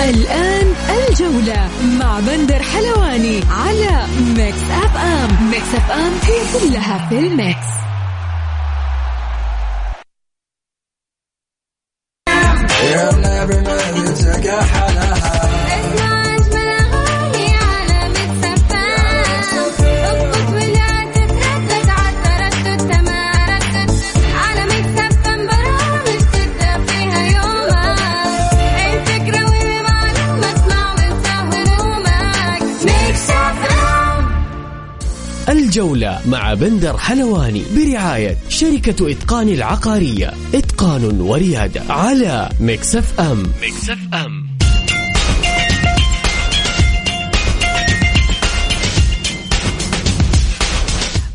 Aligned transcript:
الآن 0.00 0.74
الجولة 1.08 1.68
مع 2.00 2.20
بندر 2.20 2.62
حلواني 2.62 3.40
على 3.50 4.06
Mix 4.36 4.62
FM 4.70 5.50
Mix 5.50 5.74
FM 5.74 6.12
هي 6.22 6.38
كلها 6.60 7.08
في 7.08 7.18
ال 7.18 7.28
mix. 7.28 7.66
يلا 12.82 13.44
بمن 13.44 14.14
تلقى 14.14 14.64
حلاها 14.64 15.12
اسمع 15.12 15.15
الجولة 35.76 36.20
مع 36.26 36.54
بندر 36.54 36.98
حلواني 36.98 37.62
برعاية 37.76 38.36
شركة 38.48 39.10
إتقان 39.10 39.48
العقارية. 39.48 40.32
إتقان 40.54 41.20
وريادة 41.20 41.82
على 41.88 42.48
Mix 42.60 43.20
FM. 43.20 43.42
Mix 43.62 43.98
FM. 44.14 44.46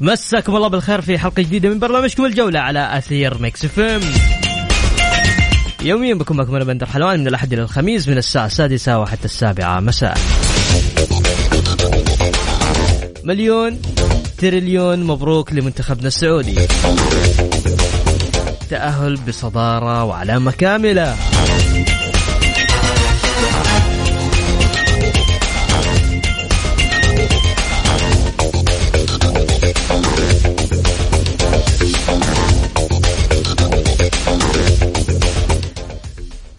مساكم 0.01 0.55
الله 0.55 0.67
بالخير 0.67 1.01
في 1.01 1.19
حلقة 1.19 1.41
جديدة 1.41 1.69
من 1.69 1.79
برنامجكم 1.79 2.25
الجولة 2.25 2.59
على 2.59 2.97
أثير 2.97 3.37
Mix 3.37 3.65
FM. 3.65 4.01
يوميا 5.83 6.13
بكم 6.13 6.37
معكم 6.37 6.55
أنا 6.55 6.63
بندر 6.63 6.85
حلواني 6.85 7.19
من 7.19 7.27
الأحد 7.27 7.53
إلى 7.53 7.61
الخميس 7.61 8.07
من 8.07 8.17
الساعة 8.17 8.45
السادسة 8.45 8.99
وحتى 8.99 9.25
السابعة. 9.25 9.79
مساء. 9.79 10.17
مليون 13.23 13.81
تريليون 14.41 15.03
مبروك 15.03 15.53
لمنتخبنا 15.53 16.07
السعودي. 16.07 16.55
تأهل 18.69 19.15
بصدارة 19.27 20.03
وعلامة 20.03 20.51
كاملة. 20.51 21.15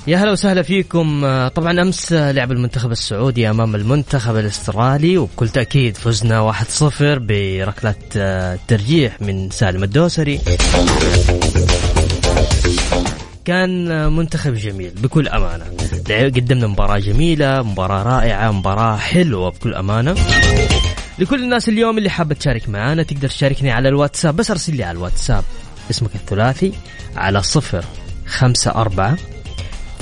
يا 0.06 0.16
هلا 0.18 0.32
وسهلا 0.32 0.62
فيكم. 0.62 1.24
آه، 1.24 1.48
طبعا 1.48 1.82
أمس 1.82 2.12
لعب 2.12 2.52
المنتخب 2.52 2.92
السعودي 2.92 3.50
أمام 3.50 3.74
المنتخب 3.74 4.36
الأسترالي 4.36 5.18
وبكل 5.18 5.48
تأكيد 5.48 5.96
فزنا 5.96 6.40
1-0 6.52 7.18
بركله 7.18 7.94
آه، 8.16 8.58
ترجيح 8.68 9.20
من 9.20 9.50
سالم 9.50 9.82
الدوسري. 9.82 10.40
كان 13.44 13.90
آه، 13.90 14.08
منتخب 14.08 14.54
جميل 14.54 14.90
بكل 14.90 15.28
أمانة. 15.28 15.64
قدمنا 16.08 16.66
مباراة 16.66 16.98
جميلة 16.98 17.62
مباراة 17.62 18.02
رائعة 18.02 18.50
مباراة 18.50 18.96
حلوة 18.96 19.50
بكل 19.50 19.74
أمانة. 19.74 20.14
لكل 21.18 21.42
الناس 21.44 21.68
اليوم 21.68 21.98
اللي 21.98 22.10
حابة 22.10 22.34
تشارك 22.34 22.68
معنا 22.68 23.02
تقدر 23.02 23.28
تشاركني 23.28 23.70
على 23.70 23.88
الواتساب. 23.88 24.36
بس 24.36 24.50
أرسل 24.50 24.76
لي 24.76 24.84
على 24.84 24.96
الواتساب 24.96 25.44
اسمك 25.90 26.14
الثلاثي 26.14 26.72
على 27.16 27.42
صفر 27.42 27.84
خمسة 28.26 28.70
أربعة 28.70 29.16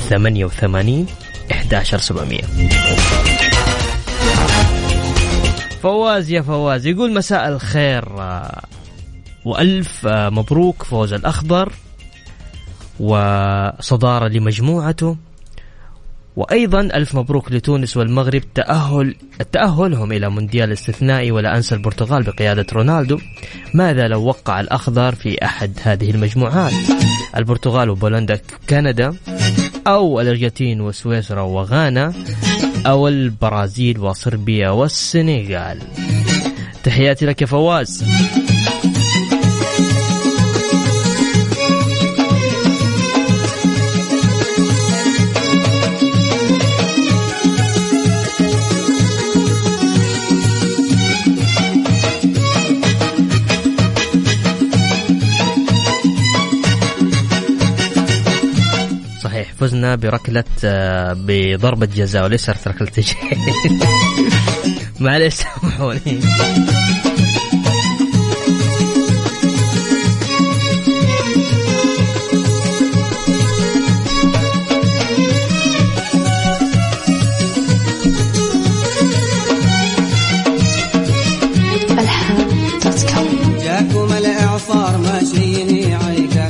88 0.08 1.06
11700 1.50 2.40
فواز 5.82 6.30
يا 6.30 6.42
فواز 6.42 6.86
يقول 6.86 7.14
مساء 7.14 7.48
الخير 7.48 8.04
آه، 8.20 8.62
وألف 9.44 10.06
آه، 10.06 10.28
مبروك 10.28 10.82
فوز 10.82 11.12
الأخضر 11.12 11.72
وصدارة 13.00 14.28
لمجموعته 14.28 15.16
وأيضا 16.36 16.80
ألف 16.80 17.14
مبروك 17.14 17.52
لتونس 17.52 17.96
والمغرب 17.96 18.42
تأهل 18.54 19.14
تأهلهم 19.52 20.12
إلى 20.12 20.28
مونديال 20.28 20.72
استثنائي 20.72 21.30
ولا 21.30 21.56
أنسى 21.56 21.74
البرتغال 21.74 22.22
بقيادة 22.22 22.66
رونالدو. 22.72 23.18
ماذا 23.74 24.08
لو 24.08 24.24
وقع 24.24 24.60
الأخضر 24.60 25.14
في 25.14 25.44
أحد 25.44 25.72
هذه 25.82 26.10
المجموعات؟ 26.10 26.72
البرتغال 27.36 27.90
وبولندا 27.90 28.40
كندا. 28.70 29.16
أو 29.86 30.20
الأرجنتين 30.20 30.80
وسويسرا 30.80 31.42
وغانا 31.42 32.12
أو 32.86 33.08
البرازيل 33.08 33.98
وصربيا 33.98 34.70
والسنغال. 34.70 35.78
تحياتي 36.84 37.26
لك 37.26 37.42
يا 37.42 37.46
فواز. 37.46 38.04
فزنا 59.60 59.94
بركلة 59.96 60.44
آه، 60.64 61.16
بضربة 61.18 61.86
جزاء 61.86 62.24
وليس 62.24 62.50
ركلة 62.50 62.88
تجهيز 62.88 63.14
معليش 65.00 65.34
سامحوني. 65.34 66.20
جاكم 83.62 84.12
الإعصار 84.18 84.98
ماشيين 84.98 85.94
عيكه 85.94 86.48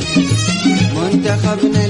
منتخبنا 0.97 1.90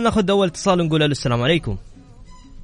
خلونا 0.00 0.16
ناخذ 0.16 0.30
أول 0.30 0.46
اتصال 0.46 0.80
ونقول 0.80 1.02
ألو 1.02 1.10
السلام 1.10 1.42
عليكم. 1.42 1.76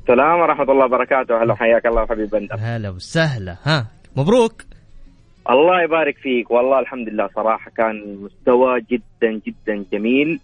السلام 0.02 0.40
ورحمة 0.40 0.72
الله 0.72 0.84
وبركاته. 0.84 1.42
هلا 1.42 1.54
حياك 1.54 1.86
الله 1.86 2.06
حبيب 2.06 2.30
بندر 2.30 2.56
هلا 2.58 2.90
وسهلا. 2.90 3.56
ها 3.64 3.86
مبروك. 4.16 4.62
الله 5.50 5.82
يبارك 5.84 6.16
فيك. 6.16 6.50
والله 6.50 6.78
الحمد 6.80 7.08
لله 7.08 7.28
صراحة 7.34 7.70
كان 7.70 8.16
مستوى 8.24 8.80
جدا 8.80 9.40
جدا 9.46 9.84
جميل. 9.92 10.40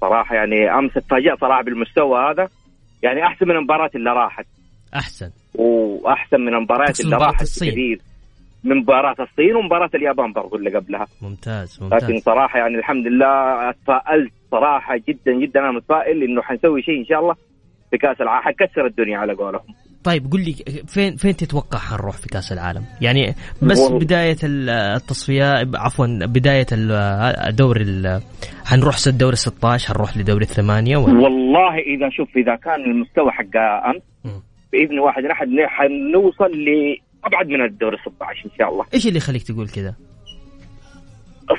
صراحة 0.00 0.34
يعني 0.34 0.78
أمس 0.78 0.96
اتفاجأت 0.96 1.40
صراحة 1.40 1.62
بالمستوى 1.62 2.18
هذا. 2.30 2.48
يعني 3.02 3.22
أحسن 3.26 3.48
من 3.48 3.56
المباراة 3.56 3.90
اللي 3.94 4.10
راحت. 4.10 4.46
أحسن. 4.94 5.30
وأحسن 5.54 6.40
من 6.40 6.54
المباريات 6.54 6.88
تقصد 6.88 7.04
اللي 7.04 7.16
راحت 7.16 7.42
الصين. 7.42 7.70
كثير 7.70 8.00
من 8.66 8.76
مباراة 8.76 9.16
الصين 9.20 9.56
ومباراة 9.56 9.90
اليابان 9.94 10.32
برضو 10.32 10.56
اللي 10.56 10.70
قبلها 10.78 11.06
ممتاز 11.22 11.78
لكن 11.82 11.84
ممتاز 12.06 12.22
صراحة 12.22 12.58
يعني 12.58 12.74
الحمد 12.74 13.06
لله 13.06 13.70
تفائلت 13.70 14.32
صراحة 14.50 14.96
جدا 15.08 15.32
جدا 15.42 15.60
أنا 15.60 15.70
متفائل 15.72 16.22
إنه 16.22 16.42
حنسوي 16.42 16.82
شيء 16.82 16.98
إن 17.00 17.04
شاء 17.04 17.20
الله 17.20 17.34
في 17.90 17.98
كأس 17.98 18.20
العالم 18.20 18.42
حكسر 18.44 18.86
الدنيا 18.86 19.18
على 19.18 19.32
قولهم 19.32 19.62
طيب 20.04 20.32
قل 20.32 20.40
لي 20.44 20.52
فين 20.86 21.16
فين 21.16 21.36
تتوقع 21.36 21.78
حنروح 21.78 22.16
في 22.16 22.28
كأس 22.28 22.52
العالم؟ 22.52 22.82
يعني 23.02 23.34
بس 23.62 23.78
والله. 23.80 23.98
بداية 23.98 24.36
ال- 24.44 24.70
التصفية 24.70 25.44
عفوا 25.74 26.06
بداية 26.26 26.66
ال- 26.72 27.56
دوري 27.56 27.82
ال- 27.82 28.20
حنروح 28.64 28.96
ست 28.96 29.14
دوري 29.14 29.36
16 29.36 29.88
حنروح 29.94 30.16
لدوري 30.16 30.42
الثمانية 30.44 30.96
ولا 30.96 31.18
والله 31.20 31.78
إذا 31.78 32.08
شوف 32.10 32.36
إذا 32.36 32.54
كان 32.56 32.80
المستوى 32.90 33.30
حق 33.30 33.56
أمس. 33.86 34.02
بإذن 34.72 34.98
واحد 34.98 35.24
احد 35.24 35.48
حنوصل 35.66 36.52
لابعد 37.26 37.48
من 37.48 37.64
الدور 37.64 37.96
16 37.96 38.44
إن 38.46 38.50
شاء 38.58 38.72
الله. 38.72 38.84
إيش 38.94 39.06
اللي 39.06 39.16
يخليك 39.18 39.42
تقول 39.42 39.68
كذا؟ 39.68 39.94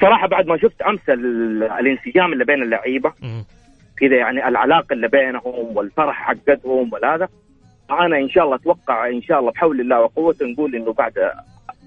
صراحة 0.02 0.28
بعد 0.28 0.48
ما 0.48 0.58
شفت 0.58 0.82
أمس 0.82 1.10
ال- 1.10 1.64
الانسجام 1.64 2.34
اللي 2.34 2.46
بين 2.46 2.64
اللعيبة. 2.64 3.14
كذا 4.00 4.16
يعني 4.16 4.48
العلاقة 4.48 4.94
اللي 4.94 5.08
بينهم 5.08 5.78
والفرح 5.78 6.16
حقتهم 6.16 6.94
والهذا 6.94 7.28
أنا 7.92 8.18
إن 8.18 8.30
شاء 8.30 8.44
الله 8.44 8.56
أتوقع 8.56 9.10
إن 9.10 9.22
شاء 9.22 9.40
الله 9.40 9.52
بحول 9.52 9.82
الله 9.82 10.02
وقوته 10.02 10.46
نقول 10.46 10.76
إنه 10.76 10.94
بعد 10.94 11.14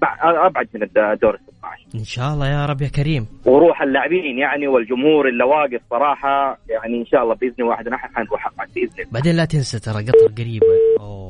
بع- 0.05 0.25
أبعد 0.25 0.67
من 0.73 0.83
الدور 0.83 1.37
16 1.37 1.85
إن 1.95 2.03
شاء 2.03 2.33
الله 2.33 2.47
يا 2.49 2.65
رب 2.65 2.81
يا 2.81 2.87
كريم. 2.87 3.25
وروح 3.45 3.81
اللاعبين 3.81 4.37
يعني 4.37 4.67
والجمهور 4.67 5.27
اللي 5.29 5.43
واقف 5.43 5.81
صراحة 5.89 6.57
يعني 6.69 6.99
إن 7.01 7.05
شاء 7.05 7.23
الله 7.23 7.35
بإذن 7.35 7.63
واحد 7.63 7.87
احد 7.87 8.09
حنروح 8.15 8.47
ابعد 8.47 8.67
بإذن. 8.75 8.99
الله 8.99 9.11
بعدين 9.11 9.35
لا 9.35 9.45
تنسى 9.45 9.79
ترى 9.79 10.03
قطر 10.03 10.33
قريبه 10.37 10.65
أوه. 10.99 11.29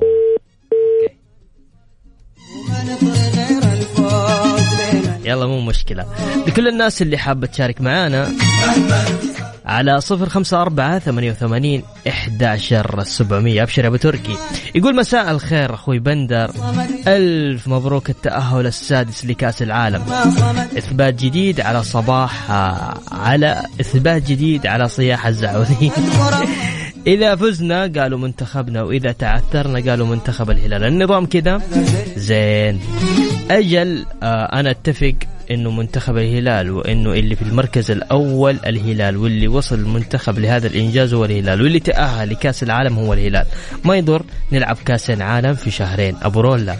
يلا 5.25 5.45
مو 5.45 5.62
مشكلة. 5.62 6.06
لكل 6.48 6.68
الناس 6.68 7.01
اللي 7.01 7.18
حابة 7.18 7.48
تشارك 7.48 7.81
معانا 7.81 8.31
على 9.65 10.01
صفر 10.01 10.30
خمسة 10.30 10.62
أربعة 10.62 11.00
ثمانية 11.00 11.31
وثمانين 11.31 11.83
إحداشر 12.07 13.03
سبعمية. 13.03 13.63
أبشر 13.63 13.88
أبو 13.88 13.95
تركي. 13.95 14.38
يقول 14.75 14.95
مساء 14.95 15.31
الخير 15.31 15.74
أخوي 15.74 16.00
بندر. 16.00 16.51
ألف 17.07 17.68
مبروك 17.68 18.09
التأهل 18.09 18.68
السادس 18.68 19.25
لكأس 19.25 19.62
العالم. 19.62 20.03
إثبات 20.77 21.13
جديد 21.13 21.62
على 21.62 21.83
صباح 21.83 22.51
على 23.12 23.63
إثبات 23.81 24.24
جديد 24.24 24.68
على 24.68 24.89
صياح 24.89 25.27
الزعوذي 25.27 25.92
إذا 27.07 27.36
فزنا 27.36 27.81
قالوا 27.81 28.19
منتخبنا 28.19 28.83
وإذا 28.83 29.12
تعثرنا 29.12 29.92
قالوا 29.92 30.07
منتخب 30.07 30.51
الهلال. 30.51 30.83
النظام 30.83 31.25
كذا 31.25 31.62
زين. 32.15 32.80
أجل 33.51 34.06
آه 34.24 34.59
أنا 34.59 34.71
أتفق 34.71 35.13
إنه 35.51 35.71
منتخب 35.71 36.18
الهلال 36.18 36.71
وإنه 36.71 37.13
اللي 37.13 37.36
في 37.36 37.42
المركز 37.42 37.92
الأول 37.92 38.57
الهلال 38.65 39.18
واللي 39.18 39.48
وصل 39.48 39.75
المنتخب 39.75 40.39
لهذا 40.39 40.68
الإنجاز 40.68 41.13
هو 41.13 41.25
الهلال 41.25 41.62
واللي 41.62 41.80
تأهل 41.80 42.30
لكأس 42.30 42.63
العالم 42.63 43.00
هو 43.00 43.13
الهلال. 43.13 43.45
ما 43.83 43.95
يضر 43.95 44.24
نلعب 44.51 44.77
كأس 44.86 45.09
العالم 45.09 45.53
في 45.53 45.71
شهرين. 45.71 46.15
أبو 46.24 46.42
رولا. 46.42 46.75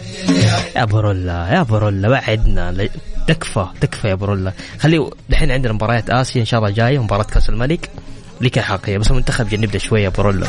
يا 0.76 0.82
أبو 0.82 1.00
رولا 1.00 1.48
يا 1.52 1.60
أبو 1.60 1.76
رولا 1.76 2.08
وعدنا. 2.08 2.88
تكفى 3.26 3.66
تكفى 3.80 4.08
يا 4.08 4.12
أبو 4.12 4.24
رولا. 4.24 4.52
خلي 4.78 5.10
دحين 5.28 5.50
عندنا 5.50 5.72
مباريات 5.72 6.10
آسيا 6.10 6.40
إن 6.40 6.46
شاء 6.46 6.60
الله 6.60 6.70
جاية 6.70 7.02
مباراة 7.02 7.24
كأس 7.24 7.48
الملك. 7.48 7.90
لك 8.42 8.58
حقيقة. 8.58 8.98
بس 8.98 9.10
المنتخب 9.10 9.48
جاي 9.48 9.60
نبدا 9.60 9.78
شوية 9.78 10.02
يا 10.02 10.08
أبو 10.08 10.22
رولا 10.22 10.46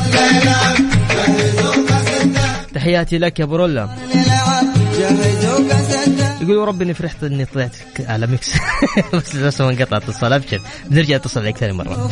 تحياتي 2.73 3.17
لك 3.17 3.39
يا 3.39 3.43
أبو 3.45 3.55
رولا 3.55 3.89
نلعب 4.15 4.65
جهزوا 4.99 5.69
كاسة 5.69 6.03
يقولوا 6.43 6.65
ربي 6.65 6.83
إني 6.83 6.93
فرحت 6.93 7.23
إني 7.23 7.45
طلعت 7.45 7.75
على 7.99 8.27
ميكس. 8.27 8.53
بس 9.13 9.35
بس 9.35 9.61
ما 9.61 9.69
انقطع 9.69 9.97
اتصال 9.97 10.33
أبشر. 10.33 10.61
بنرجع 10.89 11.15
اتصل 11.15 11.41
عليك 11.41 11.57
ثاني 11.57 11.73
مرة. 11.73 12.09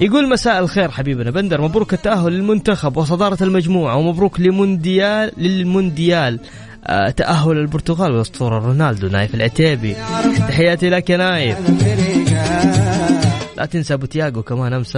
يقول 0.00 0.28
مساء 0.28 0.58
الخير 0.58 0.90
حبيبنا 0.90 1.30
بندر. 1.30 1.60
مبروك 1.60 1.94
التأهل 1.94 2.32
للمنتخب 2.32 2.96
وصدارة 2.96 3.42
المجموعة 3.42 3.96
ومبروك 3.96 4.40
لمونديال 4.40 5.32
للمونديال. 5.36 6.40
آه، 6.86 7.10
تأهل 7.10 7.58
البرتغال 7.58 8.12
والأسطورة 8.12 8.58
رونالدو 8.58 9.08
نايف 9.08 9.34
العتيبي. 9.34 9.96
تحياتي 10.48 10.90
لك 10.90 11.10
يا 11.10 11.16
نايف. 11.16 11.58
لا 13.64 13.70
تنسى 13.70 13.94
أبو 13.94 14.06
تياجو 14.06 14.42
كمان 14.42 14.72
أمس 14.72 14.96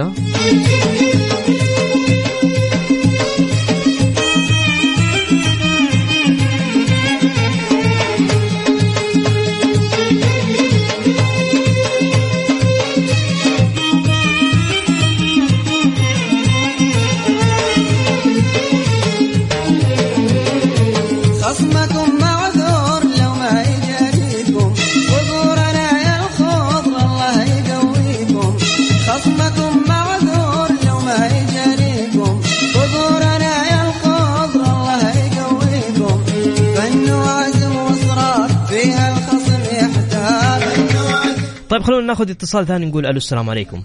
طيب 41.77 41.85
خلونا 41.85 42.05
ناخذ 42.05 42.29
اتصال 42.29 42.65
ثاني 42.65 42.85
نقول 42.85 43.05
ألو 43.05 43.17
السلام 43.17 43.49
عليكم. 43.49 43.83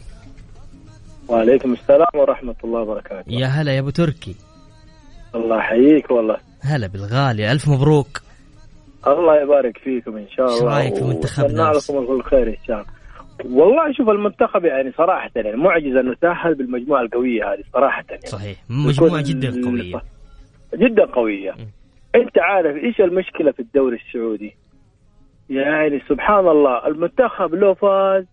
وعليكم 1.28 1.72
السلام 1.72 2.08
ورحمة 2.14 2.54
الله 2.64 2.80
وبركاته. 2.80 3.24
يا 3.28 3.46
هلا 3.46 3.72
يا 3.72 3.80
أبو 3.80 3.90
تركي. 3.90 4.36
الله 5.34 5.56
يحييك 5.56 6.10
والله. 6.10 6.36
هلا 6.62 6.86
بالغالي 6.86 7.52
ألف 7.52 7.68
مبروك. 7.68 8.20
الله 9.06 9.42
يبارك 9.42 9.78
فيكم 9.78 10.16
إن 10.16 10.28
شاء 10.28 10.46
الله 10.46 10.76
رأيك 10.76 10.94
في 10.94 11.04
منتخبنا؟ 11.04 11.72
لكم 11.72 12.06
كل 12.06 12.22
خير 12.22 12.48
إن 12.48 12.64
شاء 12.66 12.80
الله. 12.80 12.92
والله 13.44 13.92
شوف 13.92 14.08
المنتخب 14.08 14.64
يعني 14.64 14.92
صراحة 14.92 15.30
يعني 15.36 15.56
معجزة 15.56 16.00
إنه 16.00 16.14
تأهل 16.20 16.54
بالمجموعة 16.54 17.02
القوية 17.02 17.52
هذه 17.52 17.62
صراحة 17.72 18.04
يعني. 18.10 18.26
صحيح 18.26 18.56
مجموعة 18.70 19.22
جدا 19.22 19.50
قوية. 19.64 20.02
جدا 20.74 21.04
قوية. 21.04 21.50
أنت 22.14 22.38
عارف 22.38 22.76
إيش 22.76 23.00
المشكلة 23.00 23.52
في 23.52 23.60
الدوري 23.60 23.98
السعودي؟ 24.06 24.54
يعني 25.52 26.02
سبحان 26.08 26.48
الله 26.48 26.86
المنتخب 26.86 27.54
لو 27.54 27.74
فاز 27.74 28.24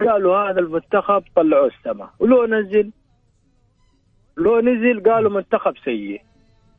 قالوا 0.00 0.36
هذا 0.36 0.60
المنتخب 0.60 1.22
طلعوه 1.36 1.66
السماء 1.66 2.10
ولو 2.18 2.46
نزل 2.46 2.90
لو 4.36 4.60
نزل 4.60 5.02
قالوا 5.10 5.30
منتخب 5.30 5.74
سيء. 5.84 6.22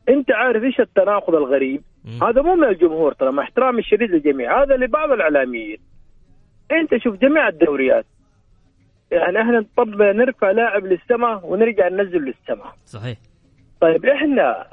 انت 0.08 0.30
عارف 0.30 0.62
إيش 0.62 0.80
التناقض 0.80 1.34
الغريب؟ 1.34 1.82
مم. 2.04 2.24
هذا 2.24 2.42
مو 2.42 2.54
من 2.54 2.68
الجمهور 2.68 3.12
ترى 3.12 3.32
مع 3.32 3.42
احترامي 3.42 3.78
الشديد 3.78 4.10
للجميع. 4.10 4.62
هذا 4.62 4.76
لبعض 4.76 5.10
الإعلاميين. 5.10 5.78
انت 6.72 6.96
شوف 6.96 7.16
جميع 7.16 7.48
الدوريات. 7.48 8.06
يعني 9.10 9.40
إحنا 9.40 9.60
نطب 9.60 10.02
نرفع 10.02 10.50
لاعب 10.50 10.86
للسماء 10.86 11.46
ونرجع 11.46 11.88
ننزل 11.88 12.18
للسماء 12.18 12.74
صحيح. 12.84 13.18
طيب 13.80 14.06
إحنا 14.06 14.66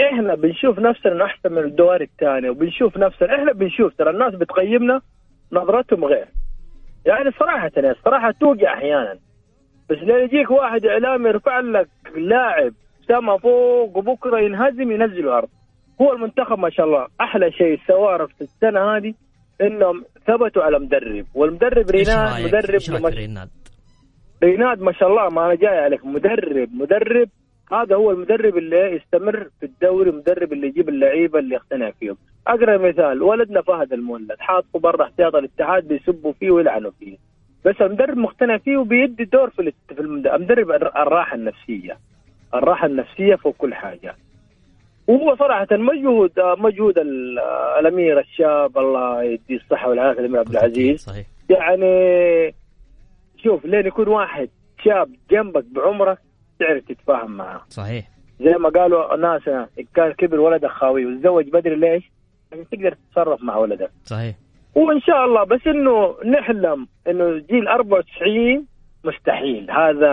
إحنا 0.00 0.34
بنشوف 0.34 0.78
نفسنا 0.78 1.24
أحسن 1.24 1.52
من 1.52 1.58
الدوري 1.58 2.04
الثاني 2.04 2.48
وبنشوف 2.48 2.96
نفسنا 2.96 3.34
إحنا 3.36 3.52
بنشوف 3.52 3.94
ترى 3.98 4.10
الناس 4.10 4.34
بتقيمنا 4.34 5.00
نظرتهم 5.52 6.04
غير. 6.04 6.26
يعني 7.06 7.30
صراحة 7.40 7.70
يعني 7.76 7.90
الصراحة 7.90 8.30
توقع 8.40 8.74
أحيانا. 8.74 9.18
بس 9.90 9.96
لما 9.98 10.18
يجيك 10.18 10.50
واحد 10.50 10.86
اعلامي 10.86 11.28
يرفع 11.28 11.60
لك 11.60 11.88
لاعب 12.16 12.72
سما 13.08 13.38
فوق 13.38 13.96
وبكرة 13.96 14.38
ينهزم 14.40 14.92
ينزله 14.92 15.20
الأرض. 15.20 15.48
هو 16.00 16.12
المنتخب 16.12 16.58
ما 16.58 16.70
شاء 16.70 16.86
الله 16.86 17.06
أحلى 17.20 17.52
شيء 17.52 17.80
سواه 17.86 18.26
في 18.26 18.40
السنة 18.40 18.96
هذه 18.96 19.14
إنهم 19.60 20.04
ثبتوا 20.26 20.62
على 20.62 20.78
مدرب 20.78 21.26
والمدرب 21.34 21.90
ريناد 21.90 22.44
مدرب 22.44 22.74
مش- 22.74 22.90
ريناد؟ 22.90 23.48
ريناد 24.42 24.80
ما 24.80 24.92
شاء 24.92 25.08
الله 25.08 25.28
ما 25.28 25.46
أنا 25.46 25.54
جاي 25.54 25.78
عليك. 25.78 26.04
مدرب 26.06 26.68
مدرب 26.74 27.28
هذا 27.72 27.96
هو 27.96 28.10
المدرب 28.10 28.56
اللي 28.58 28.76
يستمر 28.96 29.48
في 29.60 29.66
الدوري 29.66 30.10
المدرب 30.10 30.52
اللي 30.52 30.66
يجيب 30.66 30.88
اللعيبة 30.88 31.38
اللي 31.38 31.54
يقتنع 31.54 31.90
فيهم. 31.90 32.16
اقرب 32.46 32.80
مثال 32.80 33.22
ولدنا 33.22 33.62
فهد 33.62 33.92
المولد 33.92 34.32
حاطه 34.38 34.78
برا 34.78 35.04
احتياط 35.04 35.34
الاتحاد 35.34 35.88
بيسبوا 35.88 36.32
فيه 36.32 36.50
ويلعنوا 36.50 36.90
فيه. 37.00 37.16
بس 37.64 37.74
المدرب 37.80 38.16
مقتنع 38.16 38.58
فيه 38.58 38.76
وبيدي 38.76 39.24
دور 39.24 39.50
في 39.50 39.72
في 39.88 40.00
المد- 40.00 40.26
المدرب 40.26 40.70
الر- 40.70 41.02
الراحة 41.02 41.34
النفسية. 41.34 41.98
الراحة 42.54 42.86
النفسية 42.86 43.34
فوق 43.34 43.54
كل 43.58 43.74
حاجة. 43.74 44.14
وهو 45.06 45.36
صراحة 45.36 45.66
مجهود 45.72 46.30
مجهود 46.58 46.98
ال- 46.98 47.38
الأمير 47.80 48.20
الشاب 48.20 48.78
الله 48.78 49.22
يديه 49.22 49.56
الصحة 49.56 49.88
والعافية 49.88 50.20
الأمير 50.20 50.38
عبد 50.38 50.50
العزيز. 50.50 51.00
صحيح. 51.00 51.26
يعني 51.50 52.54
شوف 53.44 53.64
لين 53.66 53.86
يكون 53.86 54.08
واحد 54.08 54.48
شاب 54.84 55.10
جنبك 55.30 55.64
بعمرك 55.64 56.18
تعرف 56.58 56.84
تتفاهم 56.84 57.36
معه. 57.36 57.62
صحيح. 57.68 58.08
زي 58.40 58.52
ما 58.52 58.68
قالوا 58.68 59.16
ناس 59.16 59.42
كان 59.94 60.12
كبر 60.12 60.40
ولدك 60.40 60.68
خاوي 60.70 61.06
وتزوج 61.06 61.48
بدري 61.48 61.76
ليش؟ 61.76 62.10
عشان 62.52 62.68
تقدر 62.68 62.94
تتصرف 62.94 63.42
مع 63.42 63.56
ولدك 63.56 63.90
صحيح. 64.04 64.34
وإن 64.74 65.00
شاء 65.00 65.24
الله 65.24 65.44
بس 65.44 65.66
إنه 65.66 66.16
نحلم 66.24 66.88
إنه 67.08 67.38
جيل 67.38 67.68
94 67.68 68.66
مستحيل. 69.04 69.70
هذا 69.70 70.12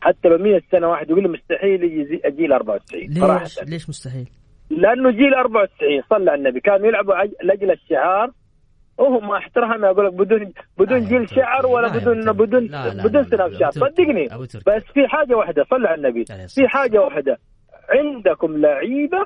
حتى 0.00 0.28
لو 0.28 0.38
100 0.38 0.60
سنة 0.72 0.88
واحد 0.88 1.10
يقول 1.10 1.22
لي 1.22 1.28
مستحيل 1.28 1.84
يجي 1.84 2.20
جيل 2.26 2.52
94 2.52 3.14
صراحة 3.14 3.42
ليش 3.42 3.62
ليش 3.62 3.88
مستحيل؟ 3.88 4.28
لأنه 4.70 5.10
جيل 5.10 5.34
94 5.34 6.02
صلى 6.10 6.30
على 6.30 6.38
النبي. 6.38 6.60
كانوا 6.60 6.86
يلعبوا 6.86 7.14
لأجل 7.42 7.70
الشعار 7.70 8.30
وهو 8.98 9.20
مع 9.20 9.38
احترامي 9.38 9.86
أقول 9.88 10.06
لك 10.06 10.12
بدون 10.12 10.52
بدون 10.78 10.98
لا 10.98 11.04
يا 11.04 11.08
جيل. 11.08 11.28
شعر 11.28 11.66
ولا 11.66 11.86
لا 11.86 11.98
بدون 11.98 12.20
تركي. 12.20 12.38
بدون 12.38 12.64
لا 12.64 12.94
لا 12.94 13.04
بدون 13.04 13.22
لا 13.22 13.28
لا 13.28 13.36
سناب 13.36 13.50
لا. 13.50 13.58
شات. 13.58 13.74
صدقني. 13.74 14.28
بس 14.66 14.82
في 14.94 15.08
حاجة 15.08 15.34
واحدة 15.34 15.64
صلى 15.70 15.88
على 15.88 15.94
النبي. 15.94 16.24
في 16.54 16.68
حاجة 16.68 16.98
واحدة. 17.00 17.38
عندكم 17.88 18.56
لعيبة 18.56 19.24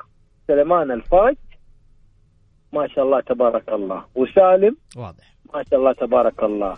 سليمان 0.48 0.90
الفرج 0.90 1.36
ما 2.72 2.86
شاء 2.86 3.04
الله 3.04 3.20
تبارك 3.20 3.68
الله. 3.68 4.04
وسالم. 4.14 4.76
واضح. 4.96 5.24
ما 5.54 5.64
شاء 5.70 5.78
الله 5.78 5.92
تبارك 5.92 6.42
الله. 6.42 6.74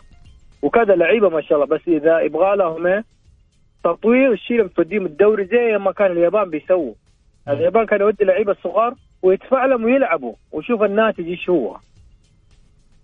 وكذا 0.62 0.94
لعيبة 0.94 1.28
ما 1.28 1.40
شاء 1.40 1.54
الله. 1.54 1.76
بس 1.76 1.88
إذا 1.88 2.20
يبغى 2.20 2.56
لهم 2.56 2.86
إيه؟ 2.86 3.04
تطوير 3.84 4.30
وشيلهم 4.30 4.68
توديهم 4.68 5.06
الدوري 5.06 5.44
زي 5.44 5.78
ما 5.78 5.92
كان 5.92 6.12
اليابان 6.12 6.50
بيسووا. 6.50 6.94
اليابان 7.48 7.86
كان 7.86 8.00
يودي 8.00 8.24
لعيبة 8.24 8.56
صغار 8.64 8.94
ويدفع 9.22 9.66
لهم 9.66 9.84
ويلعبوا. 9.84 10.34
وشوف 10.52 10.82
الناتج 10.82 11.26
إيش 11.28 11.50
هو. 11.50 11.76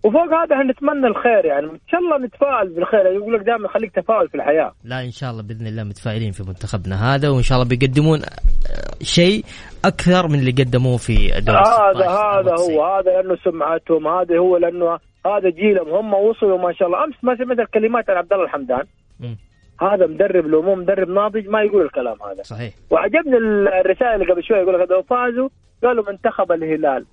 وفوق 0.07 0.33
هذا 0.33 0.63
نتمنى 0.63 1.07
الخير 1.07 1.45
يعني. 1.45 1.65
إن 1.65 1.79
شاء 1.87 1.99
الله 1.99 2.17
نتفائل 2.17 2.69
بالخير. 2.69 3.05
يقول 3.05 3.33
لك 3.33 3.41
دائما 3.41 3.67
خليك 3.67 3.91
تفاؤل 3.91 4.29
في 4.29 4.35
الحياة. 4.35 4.71
لا 4.83 5.01
إن 5.01 5.11
شاء 5.11 5.31
الله 5.31 5.43
بإذن 5.43 5.67
الله 5.67 5.83
متفائلين 5.83 6.31
في 6.31 6.43
منتخبنا 6.43 6.95
هذا 7.15 7.29
وإن 7.29 7.41
شاء 7.41 7.57
الله 7.57 7.69
بيقدمون 7.69 8.19
آه، 8.19 9.03
شيء 9.03 9.43
أكثر 9.85 10.27
من 10.27 10.39
اللي 10.39 10.51
قدموه 10.51 10.97
في 10.97 11.37
الدوري 11.37 11.57
هذا 11.57 11.63
16 11.63 12.09
هذا 12.09 12.51
94. 12.51 12.73
هو 12.73 12.85
هذا 12.85 13.11
لأنه 13.11 13.35
سمعتهم 13.43 14.07
هذا 14.07 14.37
هو 14.37 14.57
لأنه 14.57 14.99
هذا 15.25 15.49
جيلهم 15.49 15.89
هم 15.89 16.13
وصلوا 16.13 16.57
ما 16.57 16.73
شاء 16.73 16.87
الله. 16.87 17.03
أمس 17.03 17.15
ما 17.23 17.35
سمعت 17.35 17.59
الكلمات 17.59 18.09
عن 18.09 18.17
عبد 18.17 18.33
الله 18.33 18.45
الحمدان. 18.45 18.83
مم. 19.19 19.37
هذا 19.81 20.07
مدرب 20.07 20.45
لو 20.47 20.61
مو 20.61 20.75
مدرب 20.75 21.09
ناضج 21.09 21.47
ما 21.47 21.61
يقول 21.61 21.81
الكلام 21.85 22.17
هذا. 22.23 22.43
صحيح. 22.43 22.73
وعجبني 22.89 23.37
الرسائل 23.81 24.21
اللي 24.21 24.33
قبل 24.33 24.43
شوي 24.43 24.57
يقول 24.57 24.81
لك 24.81 24.91
لو 24.91 25.01
فازوا 25.01 25.49
قالوا 25.83 26.11
منتخب 26.11 26.51
الهلال. 26.51 27.05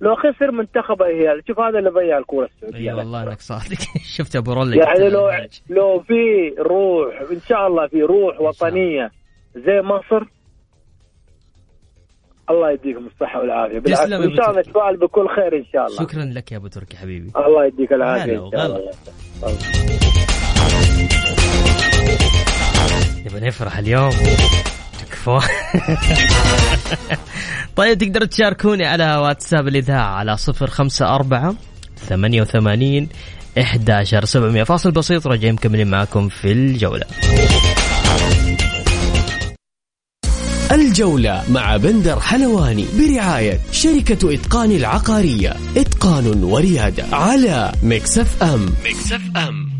لو 0.00 0.14
خسر 0.14 0.50
منتخب 0.50 1.02
الهلال 1.02 1.42
شوف 1.48 1.60
هذا 1.60 1.78
اللي 1.78 1.90
ضيع 1.90 2.18
الكورة 2.18 2.48
السعودية. 2.56 2.90
أي 2.90 2.94
والله 2.94 3.22
إنك 3.22 3.40
صادق. 3.40 3.78
شفت 4.16 4.36
أبو 4.36 4.52
رول 4.52 4.76
يعني 4.76 5.08
لو 5.08 5.30
لو 5.70 6.00
في 6.00 6.48
روح 6.58 7.20
إن 7.30 7.40
شاء 7.48 7.66
الله 7.66 7.86
في 7.86 8.02
روح 8.02 8.40
وطنية 8.40 9.10
زي 9.56 9.82
مصر 9.82 10.24
الله 12.50 12.70
يديكم 12.70 13.06
الصحة 13.06 13.40
والعافية. 13.40 13.78
بالعكس 13.78 14.00
إن 14.00 14.10
شاء 14.10 14.50
الله 14.50 14.50
أبو 14.50 14.60
نتفائل 14.60 14.96
بكل 14.96 15.28
خير 15.28 15.56
إن 15.56 15.64
شاء 15.72 15.86
الله. 15.86 15.98
شكرا 15.98 16.24
لك 16.24 16.52
يا 16.52 16.56
أبو 16.56 16.66
تركي 16.68 16.96
حبيبي. 16.96 17.32
الله 17.36 17.64
يديك 17.66 17.92
العافية 17.92 18.46
إن 18.46 18.50
شاء. 18.50 18.66
الله. 18.66 18.90
نبغى 23.26 23.46
نفرح 23.46 23.78
اليوم. 23.78 24.10
تكفى 25.28 25.48
طيب 27.76 27.98
تقدروا 27.98 28.26
تشاركوني 28.26 28.86
على 28.86 29.16
واتساب 29.16 29.68
الإذاعة 29.68 30.14
على 30.14 30.36
صفر 30.36 30.66
خمسة 30.66 31.14
أربعة 31.14 31.54
ثمانية 32.08 32.42
وثمانين 32.42 33.08
إحداشر 33.60 34.24
سبعمية. 34.24 34.64
فاصل 34.64 34.90
بسيط 34.90 35.26
راجعين 35.26 35.54
مكملين 35.54 35.90
معاكم 35.90 36.28
في 36.28 36.52
الجولة. 36.52 37.04
الجولة 40.72 41.42
مع 41.50 41.76
بندر 41.76 42.20
حلواني 42.20 42.86
برعاية 42.98 43.60
شركة 43.72 44.34
إتقان 44.34 44.70
العقارية. 44.70 45.56
إتقان 45.76 46.44
وريادة 46.44 47.04
على 47.12 47.72
Mix 47.82 48.42
FM. 48.42 48.66
Mix 48.84 49.20
FM. 49.36 49.77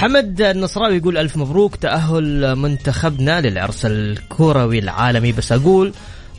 حمد 0.00 0.40
النصراوي 0.40 0.96
يقول 0.96 1.18
ألف 1.18 1.36
مبروك 1.36 1.76
تأهل 1.76 2.56
منتخبنا 2.56 3.40
للعرس 3.40 3.86
الكروي 3.86 4.78
العالمي. 4.78 5.32
بس 5.32 5.52
أقول 5.52 5.92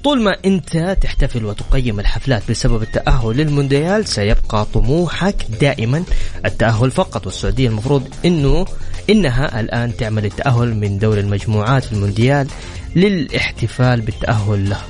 طول 0.03 0.21
ما 0.21 0.35
أنت 0.45 0.97
تحتفل 1.01 1.45
وتقيم 1.45 1.99
الحفلات 1.99 2.43
بسبب 2.49 2.81
التأهل 2.81 3.37
للمونديال 3.37 4.07
سيبقى 4.07 4.65
طموحك 4.73 5.45
دائما 5.61 6.03
التأهل 6.45 6.91
فقط. 6.91 7.25
والسعودية 7.25 7.67
المفروض 7.67 8.07
أنه 8.25 8.65
إنها 9.09 9.59
الآن 9.59 9.97
تعمل 9.97 10.25
التأهل 10.25 10.75
من 10.75 10.99
دور 10.99 11.19
المجموعات 11.19 11.83
في 11.83 11.93
المونديال 11.93 12.47
للاحتفال 12.95 14.01
بالتأهل. 14.01 14.69
له 14.69 14.81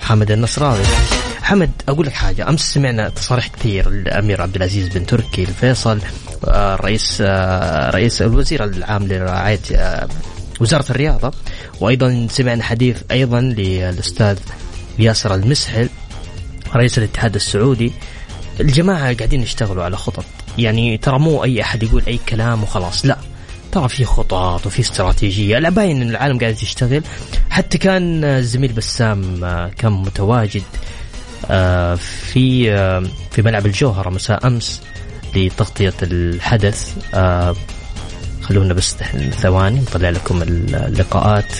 حمد 0.00 0.30
النصراوي. 0.30 0.82
حمد 1.46 1.70
أقول 1.88 2.06
لك 2.06 2.12
حاجة. 2.12 2.48
أمس 2.48 2.74
سمعنا 2.74 3.08
تصاريح 3.08 3.46
كثير 3.46 3.88
الامير 3.88 4.42
عبد 4.42 4.56
العزيز 4.56 4.88
بن 4.88 5.06
تركي 5.06 5.42
الفيصل 5.42 6.00
آه، 6.44 6.76
رئيس 6.76 7.18
آه، 7.20 7.90
رئيس 7.90 8.22
الوزير 8.22 8.64
العام 8.64 9.06
لرعاية 9.06 9.60
آه، 9.72 10.08
وزارة 10.60 10.84
الرياضة. 10.90 11.32
وأيضا 11.80 12.26
سمعنا 12.30 12.62
حديث 12.62 13.02
أيضا 13.10 13.40
للأستاذ 13.40 14.38
ياسر 14.98 15.34
المسحل 15.34 15.88
رئيس 16.74 16.98
الاتحاد 16.98 17.34
السعودي. 17.34 17.92
الجماعة 18.60 19.14
قاعدين 19.14 19.42
يشتغلوا 19.42 19.84
على 19.84 19.96
خطط. 19.96 20.24
يعني 20.58 20.98
ترى 20.98 21.18
مو 21.18 21.44
أي 21.44 21.62
أحد 21.62 21.82
يقول 21.82 22.02
أي 22.06 22.18
كلام 22.28 22.62
وخلاص 22.62 23.06
لا. 23.06 23.18
ترى 23.72 23.88
في 23.88 24.04
خطط 24.04 24.66
وفي 24.66 24.80
استراتيجية. 24.80 25.58
لا 25.58 25.70
باين 25.70 26.02
إن 26.02 26.10
العالم 26.10 26.38
قاعد 26.38 26.62
يشتغل. 26.62 27.02
حتى 27.50 27.78
كان 27.78 28.24
الزميل 28.24 28.72
بسام 28.72 29.40
كان 29.78 29.92
متواجد. 29.92 30.62
في 31.96 32.72
آه، 32.72 33.02
في 33.30 33.42
ملعب 33.42 33.66
الجوهرة 33.66 34.10
مساء 34.10 34.46
أمس 34.46 34.82
لتغطية 35.36 35.94
الحدث. 36.02 36.96
آه، 37.14 37.56
خلونا 38.42 38.74
بس 38.74 38.96
ثواني 39.42 39.80
نطلع 39.80 40.10
لكم 40.10 40.42
اللقاءات. 40.42 41.52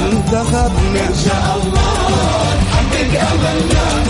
منتخبنا 0.00 1.08
إن 1.08 1.14
شاء 1.24 1.60
الله. 1.62 2.54
نحقق 2.54 3.12
أملنا 3.32 4.04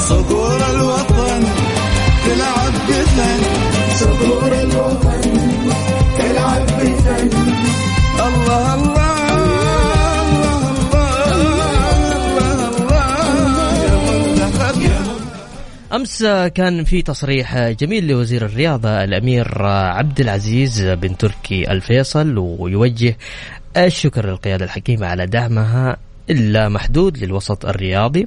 صقور 0.00 0.60
الوطن. 0.70 1.42
تلعب 2.26 2.72
بفن. 2.88 3.42
صقور 3.96 4.52
الوطن. 4.52 5.20
تلعب 6.18 6.66
بفن. 6.66 7.30
الله 8.26 8.74
الله. 8.74 9.00
أمس 15.92 16.22
كان 16.54 16.84
في 16.84 17.02
تصريح 17.02 17.58
جميل 17.58 18.08
لوزير 18.08 18.44
الرياضة 18.44 19.04
الأمير 19.04 19.62
عبد 19.66 20.20
العزيز 20.20 20.82
بن 20.82 21.16
تركي 21.16 21.72
الفيصل 21.72 22.38
ويوجه 22.38 23.16
الشكر 23.76 24.26
للقيادة 24.26 24.64
الحكيمة 24.64 25.06
على 25.06 25.26
دعمها 25.26 25.96
الا 26.30 26.68
محدود 26.68 27.18
للوسط 27.18 27.66
الرياضي. 27.66 28.26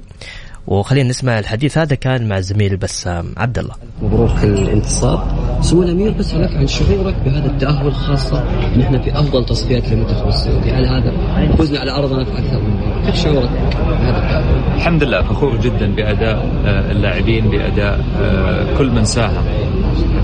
وخلينا 0.66 1.08
نسمع 1.08 1.38
الحديث 1.38 1.78
هذا 1.78 1.94
كان 1.94 2.28
مع 2.28 2.38
الزميل 2.38 2.76
بسام 2.76 3.34
عبد 3.36 3.58
الله. 3.58 3.74
مبروك 4.02 4.44
الانتصار. 4.44 5.58
سمو 5.60 5.82
الامير 5.82 6.12
بس 6.12 6.34
لك 6.34 6.50
عن 6.50 6.66
شعورك 6.66 7.14
بهذا 7.24 7.46
التأهل 7.46 7.94
خاصه 7.94 8.44
نحن 8.76 9.02
في 9.02 9.18
أفضل 9.18 9.46
تصفيات 9.46 9.88
للمنتخب 9.88 10.28
السعودي. 10.28 10.70
على 10.70 10.86
هذا 10.88 11.56
فزنا 11.56 11.80
على 11.80 11.90
أرضنا 11.90 12.24
في 12.24 12.30
أكثر 12.30 12.60
من 12.60 12.76
مرة. 12.76 13.06
كيف 13.06 13.14
شعورك؟ 13.14 13.50
بهذا 13.50 14.18
التأهل؟ 14.18 14.74
الحمد 14.74 15.02
لله 15.04 15.22
فخور 15.22 15.56
جدا 15.56 15.94
بأداء 15.94 16.36
آه، 16.66 16.92
اللاعبين 16.92 17.48
بأداء 17.48 18.04
آه، 18.20 18.78
كل 18.78 18.90
من 18.90 19.04
ساهم 19.04 19.44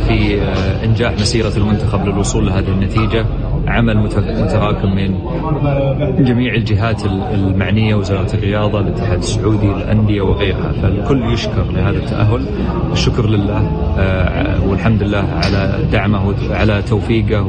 في 0.08 0.42
آه، 0.42 0.84
إنجاح 0.84 1.12
مسيرة 1.12 1.56
المنتخب 1.56 2.06
للوصول 2.06 2.46
لهذه 2.46 2.68
النتيجة. 2.68 3.26
عمل 3.68 3.96
مت- 3.98 4.18
متراكم 4.18 4.94
من 4.94 5.14
جميع 6.24 6.54
الجهات 6.54 7.04
ال- 7.06 7.22
المعنية 7.34 7.94
وزارة 7.94 8.34
الرياضة 8.34 8.80
الاتحاد 8.80 9.18
السعودي 9.18 9.66
الأندية 9.72 10.22
وغيرها. 10.22 10.72
فالكل 10.82 11.32
يشكر 11.32 11.64
لهذا 11.72 11.96
التأهل. 11.98 12.46
الشكر 12.92 13.26
لله 13.28 13.70
آه، 13.98 14.68
والحمد 14.68 15.02
لله 15.02 15.24
على 15.44 15.78
دعمه 15.92 16.34
وعلى 16.50 16.82
توفيقه 16.82 17.42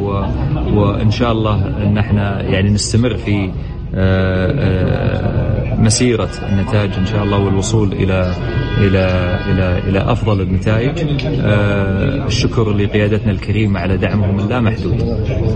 وإن 0.73 1.11
شاء 1.11 1.31
الله 1.31 1.67
إن 1.83 1.97
إحنا 1.97 2.41
يعني 2.41 2.69
نستمر 2.69 3.15
في 3.17 3.49
آه، 3.95 4.51
آه، 4.59 5.75
مسيرة 5.81 6.29
النتائج 6.51 6.91
إن 6.97 7.05
شاء 7.05 7.23
الله 7.23 7.37
والوصول 7.45 7.91
إلى 7.93 8.31
إلى 8.77 9.37
إلى 9.51 9.79
إلى 9.89 10.11
أفضل 10.11 10.41
النتائج. 10.41 10.99
آه، 11.43 12.25
الشكر 12.25 12.73
لقيادتنا 12.73 13.31
الكريمة 13.31 13.79
على 13.79 13.97
دعمهم 13.97 14.39
اللامحدود 14.39 15.01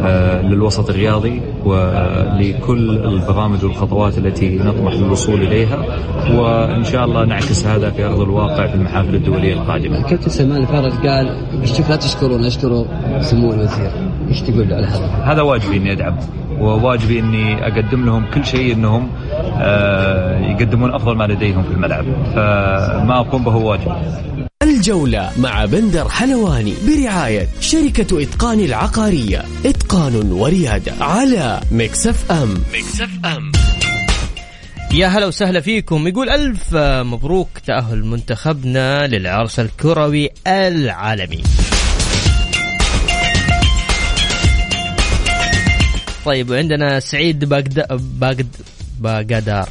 آه، 0.01 0.41
للوسط 0.41 0.89
الرياضي 0.89 1.41
ولكل 1.65 2.89
البرامج 2.89 3.63
والخطوات 3.63 4.17
التي 4.17 4.57
نطمح 4.57 4.93
للوصول 4.93 5.41
إليها. 5.41 5.85
وإن 6.33 6.83
شاء 6.83 7.05
الله 7.05 7.25
نعكس 7.25 7.65
هذا 7.65 7.89
في 7.89 8.05
أرض 8.05 8.19
الواقع 8.19 8.67
في 8.67 8.75
المحافل 8.75 9.15
الدولية 9.15 9.53
القادمة. 9.53 10.03
كابتن 10.03 10.29
سلمان 10.29 10.61
الفارج 10.61 10.91
قال 11.07 11.25
لا 11.89 11.95
تشكرون 11.95 12.45
اشكروا 12.45 12.85
سمو 13.19 13.53
الوزير 13.53 13.91
إيش 14.29 14.41
تقول 14.41 14.73
على 14.73 14.87
هذا؟ 14.87 15.05
هذا 15.05 15.41
واجبي 15.41 15.77
إني 15.77 15.91
أدعم. 15.91 16.17
وواجبي 16.59 17.19
إني 17.19 17.67
أقدم 17.67 18.05
لهم 18.05 18.25
كل 18.33 18.45
شيء 18.45 18.73
إنهم 18.73 19.11
آه، 19.57 20.39
يقدمون 20.39 20.93
أفضل 20.93 21.15
ما 21.15 21.23
لديهم 21.23 21.63
في 21.63 21.71
الملعب. 21.71 22.05
فما 22.35 23.19
أقوم 23.19 23.43
به 23.43 23.51
هو 23.51 23.71
واجبي 23.71 23.91
الجولة 24.63 25.31
مع 25.39 25.65
بندر 25.65 26.09
حلواني 26.09 26.73
برعاية 26.87 27.47
شركة 27.59 28.23
إتقان 28.23 28.59
العقارية. 28.59 29.43
إتقان 29.65 30.31
وريادة 30.31 30.91
على 31.01 31.61
Mix 31.71 32.31
FM 32.31 32.53
Mix 32.73 33.09
FM 33.25 33.51
يا 34.93 35.07
هلا 35.07 35.25
وسهلا 35.25 35.59
فيكم. 35.61 36.07
يقول 36.07 36.29
ألف 36.29 36.75
مبروك 36.75 37.49
تأهل 37.65 38.05
منتخبنا 38.05 39.07
للعرس 39.07 39.59
الكروي 39.59 40.29
العالمي. 40.47 41.43
طيب 46.25 46.49
وعندنا 46.49 46.99
سعيد 46.99 47.45
باقد 47.45 47.85
باقد 48.19 48.47
باقدار 48.99 49.69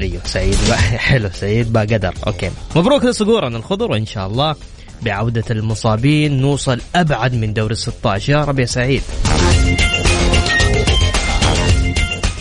أيوه 0.00 0.20
سعيد 0.24 0.56
با... 0.68 0.76
حلو 1.08 1.30
سعيد 1.32 1.72
باقدر. 1.72 2.14
أوكي. 2.26 2.50
مبروك 2.76 3.04
لصقورنا 3.04 3.56
الخضر 3.56 3.90
وإن 3.90 4.06
شاء 4.06 4.26
الله 4.26 4.56
بعودة 5.02 5.44
المصابين 5.50 6.40
نوصل 6.40 6.80
أبعد 6.94 7.34
من 7.34 7.52
دور 7.52 7.70
ال 7.70 7.76
16 7.76 8.32
يا 8.32 8.44
رب 8.44 8.58
يا 8.58 8.66
سعيد. 8.66 9.02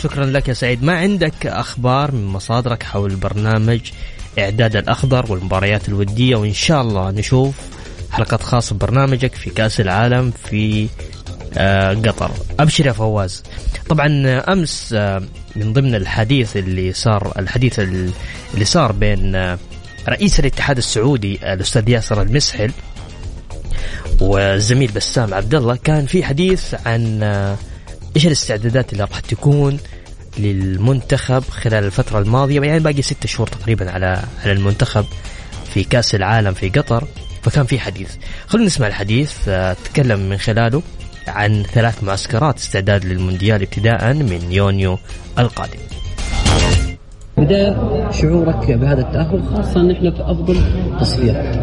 شكرا 0.03 0.25
لك 0.25 0.47
يا 0.47 0.53
سعيد. 0.53 0.83
ما 0.83 0.97
عندك 0.97 1.47
أخبار 1.47 2.11
من 2.11 2.25
مصادرك 2.25 2.83
حول 2.83 3.15
برنامج 3.15 3.79
إعداد 4.39 4.75
الأخضر 4.75 5.31
والمباريات 5.31 5.89
الودية؟ 5.89 6.35
وإن 6.35 6.53
شاء 6.53 6.81
الله 6.81 7.11
نشوف 7.11 7.55
حلقة 8.11 8.37
خاصة 8.37 8.75
ببرنامجك 8.75 9.35
في 9.35 9.49
كأس 9.49 9.79
العالم 9.81 10.31
في 10.49 10.87
قطر. 12.05 12.31
أبشر 12.59 12.85
يا 12.87 12.91
فواز. 12.91 13.43
طبعا 13.89 14.23
آه، 14.25 14.53
أمس 14.53 14.93
آه، 14.97 15.23
من 15.55 15.73
ضمن 15.73 15.95
الحديث 15.95 16.57
اللي 16.57 16.93
صار 16.93 17.33
الحديث 17.39 17.79
ال- 17.79 18.11
اللي 18.53 18.65
صار 18.65 18.91
بين 18.91 19.35
آه، 19.35 19.57
رئيس 20.09 20.39
الاتحاد 20.39 20.77
السعودي 20.77 21.53
الأستاذ 21.53 21.89
ياسر 21.89 22.21
المسحل 22.21 22.71
والزميل 24.21 24.91
بسام 24.91 25.33
عبد 25.33 25.55
الله 25.55 25.75
كان 25.75 26.05
في 26.05 26.23
حديث 26.23 26.75
عن 26.85 27.23
آه، 27.23 27.55
إيش 28.15 28.27
الاستعدادات 28.27 28.93
اللي 28.93 29.03
راح 29.03 29.19
تكون 29.19 29.77
للمنتخب 30.37 31.43
خلال 31.49 31.83
الفترة 31.85 32.19
الماضية. 32.19 32.61
يعني 32.61 32.79
باقي 32.79 33.01
ستة 33.01 33.27
شهور 33.27 33.47
تقريبا 33.47 33.91
على 33.91 34.23
على 34.43 34.51
المنتخب 34.51 35.05
في 35.73 35.83
كأس 35.83 36.15
العالم 36.15 36.53
في 36.53 36.69
قطر. 36.69 37.07
فكان 37.43 37.65
في 37.65 37.79
حديث. 37.79 38.09
خلونا 38.47 38.67
نسمع 38.67 38.87
الحديث 38.87 39.33
آه، 39.47 39.75
تكلم 39.85 40.19
من 40.29 40.37
خلاله. 40.37 40.81
عن 41.27 41.63
ثلاث 41.63 42.03
معسكرات 42.03 42.57
استعداد 42.57 43.05
للمونديال 43.05 43.61
ابتداء 43.61 44.13
من 44.13 44.51
يونيو 44.51 44.97
القادم. 45.39 45.79
بداية 47.37 48.11
شعورك 48.11 48.71
بهذا 48.71 49.01
التأهل؟ 49.01 49.43
خاصة 49.43 49.81
نحن 49.81 50.11
في 50.11 50.21
أفضل 50.21 50.57
تصفيات 50.99 51.55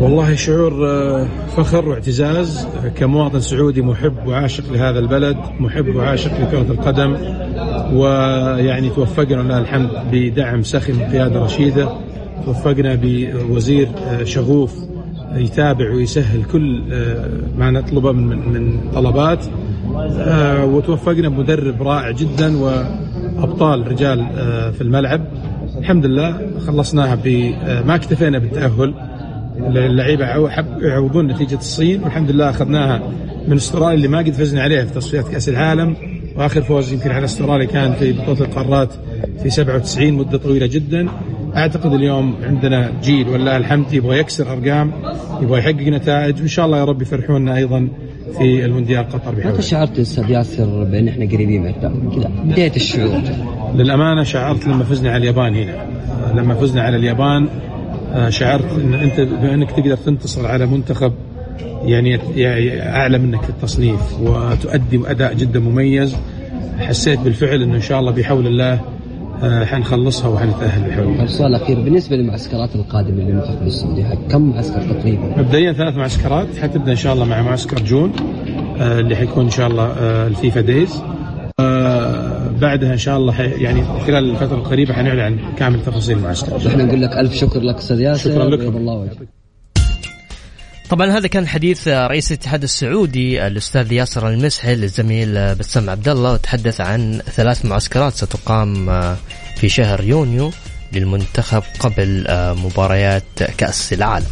والله 0.00 0.34
شعور 0.34 0.86
آه، 0.86 1.26
فخر 1.56 1.88
واعتزاز 1.88 2.68
كمواطن 2.96 3.40
سعودي 3.40 3.82
محب 3.82 4.26
وعاشق 4.26 4.72
لهذا 4.72 4.98
البلد 4.98 5.36
محب 5.60 5.96
وعاشق 5.96 6.40
لكرة 6.40 6.72
القدم 6.72 7.16
ويعني 7.92 8.90
توفقنا 8.90 9.42
لله 9.42 9.58
الحمد 9.58 9.90
بدعم 10.12 10.62
سخي 10.62 10.92
من 10.92 11.02
قيادة 11.02 11.40
رشيدة 11.40 11.88
توفقنا 12.44 12.98
بوزير 13.02 13.88
آه، 14.06 14.24
شغوف 14.24 14.74
يتابع 15.34 15.90
ويسهل 15.90 16.44
كل 16.44 16.82
آه، 16.92 17.28
ما 17.58 17.70
نطلبه 17.70 18.12
من 18.12 18.48
من- 18.52 18.78
طلبات. 18.94 19.38
آه، 20.18 20.64
وتوفقنا 20.64 21.28
بمدرب 21.28 21.82
رائع 21.82 22.10
جدا 22.10 22.56
وأبطال 22.58 23.88
رجال 23.92 24.26
آه، 24.36 24.70
في 24.70 24.80
الملعب. 24.80 25.26
الحمد 25.78 26.06
لله 26.06 26.38
خلصناها 26.66 27.14
ب 27.24 27.52
ما 27.86 27.94
اكتفينا 27.94 28.38
بالتأهل. 28.38 28.94
اللعيبة 29.58 30.24
يعوضون 30.80 31.26
نتيجة 31.26 31.54
الصين. 31.58 32.02
والحمد 32.02 32.30
لله 32.30 32.50
أخذناها 32.50 33.02
من 33.48 33.56
أستراليا 33.56 33.94
اللي 33.94 34.08
ما 34.08 34.18
قد 34.18 34.30
فزنا 34.30 34.62
عليها 34.62 34.84
في 34.84 34.94
تصفيات 34.94 35.28
كأس 35.28 35.48
العالم. 35.48 35.96
وآخر 36.36 36.62
فوز 36.62 36.92
يمكن 36.92 37.10
على 37.10 37.24
أستراليا 37.24 37.66
كان 37.66 37.92
في 37.92 38.12
بطولة 38.12 38.40
القارات 38.40 38.88
في 39.42 39.50
97 39.50 40.14
مدة 40.14 40.38
طويلة 40.38 40.66
جدا. 40.66 41.08
أعتقد 41.56 41.92
اليوم 41.92 42.34
عندنا 42.42 42.92
جيل 43.02 43.28
والله 43.28 43.56
الحمد 43.56 43.92
يبغى 43.92 44.18
يكسر 44.18 44.52
أرقام 44.52 44.92
يبغى 45.42 45.58
يحقق 45.58 45.88
نتائج 45.88 46.38
وإن 46.38 46.48
شاء 46.48 46.66
الله 46.66 46.78
يا 46.78 46.84
رب 46.84 47.02
يفرحونا 47.02 47.56
أيضا 47.56 47.88
في 48.38 48.64
المونديال 48.64 49.08
قطر 49.08 49.34
بحول. 49.34 49.52
متى 49.52 49.62
شعرت 49.62 49.98
أستاذ 49.98 50.30
ياسر 50.30 50.84
بأن 50.84 51.08
إحنا 51.08 51.24
قريبين 51.24 51.62
من 51.62 51.72
كذا. 51.72 52.30
بداية 52.44 52.76
الشعور. 52.76 53.20
للأمانة 53.74 54.22
شعرت 54.22 54.66
لما 54.66 54.84
فزنا 54.84 55.10
على 55.10 55.16
اليابان 55.16 55.54
هنا. 55.54 55.86
لما 56.34 56.54
فزنا 56.54 56.82
على 56.82 56.96
اليابان 56.96 57.48
آه، 58.14 58.28
شعرت 58.28 58.78
أن 58.78 58.94
أنت 58.94 59.20
بأنك 59.20 59.70
تقدر 59.70 59.96
تنتصر 59.96 60.46
على 60.46 60.66
منتخب 60.66 61.12
يعني 61.82 62.18
يعني 62.36 62.82
أعلى 62.82 63.18
منك 63.18 63.42
في 63.42 63.50
التصنيف 63.50 64.20
وتؤدي 64.20 65.00
أداء 65.06 65.34
جدا 65.34 65.60
مميز. 65.60 66.16
حسيت 66.78 67.20
بالفعل 67.20 67.62
أنه 67.62 67.74
إن 67.74 67.80
شاء 67.80 68.00
الله 68.00 68.12
بحول 68.12 68.46
الله 68.46 68.80
حنخلصها 69.42 70.28
وحنتأهل 70.28 70.90
بحول 70.90 71.04
الله 71.04 71.24
السؤال 71.24 71.54
الأخير 71.54 71.80
بالنسبة 71.80 72.16
للمعسكرات 72.16 72.76
القادمة 72.76 73.24
للمنتخب 73.24 73.66
السعودي 73.66 74.04
كم 74.30 74.50
معسكر 74.50 74.82
تقريبا؟ 74.82 75.34
مبدئيا 75.36 75.72
ثلاث 75.72 75.94
معسكرات 75.96 76.46
حتبدأ 76.62 76.90
إن 76.90 76.96
شاء 76.96 77.12
الله 77.12 77.24
مع 77.24 77.42
معسكر 77.42 77.82
جون 77.82 78.12
آه، 78.80 79.00
اللي 79.00 79.16
حيكون 79.16 79.44
إن 79.44 79.50
شاء 79.50 79.66
الله 79.68 79.84
آه، 79.98 80.26
الفيفا 80.26 80.60
دايز 80.60 81.02
آه، 81.60 82.50
بعدها 82.60 82.92
إن 82.92 82.98
شاء 82.98 83.16
الله 83.16 83.42
يعني 83.42 83.82
خلال 84.06 84.30
الفترة 84.30 84.56
القريبة 84.56 84.94
حنعلن 84.94 85.20
عن 85.20 85.38
كامل 85.56 85.82
تفاصيل 85.82 86.18
المعسكر 86.18 86.68
إحنا 86.68 86.84
نقول 86.84 87.02
لك 87.02 87.12
ألف 87.12 87.34
شكر 87.34 87.60
لك 87.60 87.76
أستاذ 87.76 88.00
ياسر 88.00 88.30
شكراً 88.30 88.44
لكم. 88.44 88.76
الله 88.76 88.94
وجهك 88.94 89.35
طبعا 90.90 91.06
هذا 91.06 91.26
كان 91.28 91.48
حديث 91.48 91.88
رئيس 91.88 92.32
الاتحاد 92.32 92.62
السعودي 92.62 93.46
الأستاذ 93.46 93.92
ياسر 93.92 94.28
المسحل 94.28 94.84
الزميل 94.84 95.54
بسام 95.54 95.90
عبد 95.90 96.08
الله 96.08 96.32
وتحدث 96.32 96.80
عن 96.80 97.22
ثلاث 97.26 97.64
معسكرات 97.64 98.12
ستقام 98.12 98.86
في 99.56 99.68
شهر 99.68 100.04
يونيو 100.04 100.52
للمنتخب 100.92 101.62
قبل 101.80 102.26
مباريات 102.56 103.42
كأس 103.58 103.92
العالم. 103.92 104.26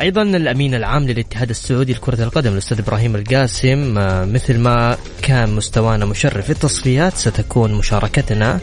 أيضا 0.00 0.22
الأمين 0.22 0.74
العام 0.74 1.06
للاتحاد 1.06 1.50
السعودي 1.50 1.92
لكرة 1.92 2.24
القدم 2.24 2.52
الأستاذ 2.52 2.78
إبراهيم 2.78 3.16
القاسم 3.16 3.98
آه، 3.98 4.24
مثل 4.24 4.58
ما 4.58 4.96
كان 5.22 5.54
مستوانا 5.54 6.04
مشرف 6.06 6.44
في 6.44 6.50
التصفيات 6.50 7.16
ستكون 7.16 7.74
مشاركتنا 7.74 8.60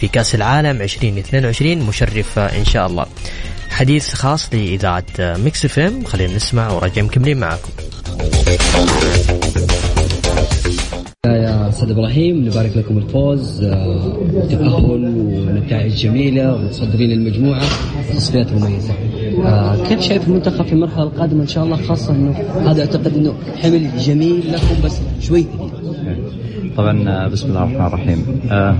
في 0.00 0.08
كأس 0.08 0.34
العالم 0.34 0.82
2022 0.82 1.78
مشرفة 1.78 2.46
إن 2.46 2.64
شاء 2.64 2.86
الله. 2.86 3.06
حديث 3.70 4.14
خاص 4.14 4.54
لإذاعة 4.54 5.04
Mix 5.18 5.64
FM. 5.64 6.04
خلينا 6.04 6.36
نسمع 6.36 6.72
وراجع 6.72 7.02
مكملين 7.02 7.40
معاكم. 7.40 7.70
يا 11.26 11.68
أستاذ 11.68 11.90
إبراهيم 11.90 12.48
نبارك 12.48 12.76
لكم 12.76 12.98
الفوز. 12.98 13.60
تأهل 14.50 15.04
ونتائج 15.04 15.94
جميلة 15.94 16.54
ومتصدرين 16.54 17.12
المجموعه 17.12 17.64
تصفيات 18.14 18.52
مميزة. 18.52 18.94
آه، 19.44 19.88
كيف 19.88 20.00
شايف 20.00 20.28
المنتخب 20.28 20.66
في 20.66 20.72
المرحلة 20.72 21.02
القادمة 21.02 21.42
إن 21.42 21.46
شاء 21.48 21.64
الله؟ 21.64 21.76
خاصة 21.76 22.12
إنه 22.12 22.30
هذا 22.70 22.80
أعتقد 22.80 23.16
إنه 23.16 23.34
حمل 23.62 23.98
جميل 23.98 24.52
لكم 24.52 24.82
بس 24.84 24.96
شوي. 25.20 25.46
طبعا 26.80 27.08
آه، 27.08 27.28
بسم 27.28 27.48
الله 27.48 27.62
الرحمن 27.64 27.86
الرحيم. 27.86 28.26
آه 28.50 28.76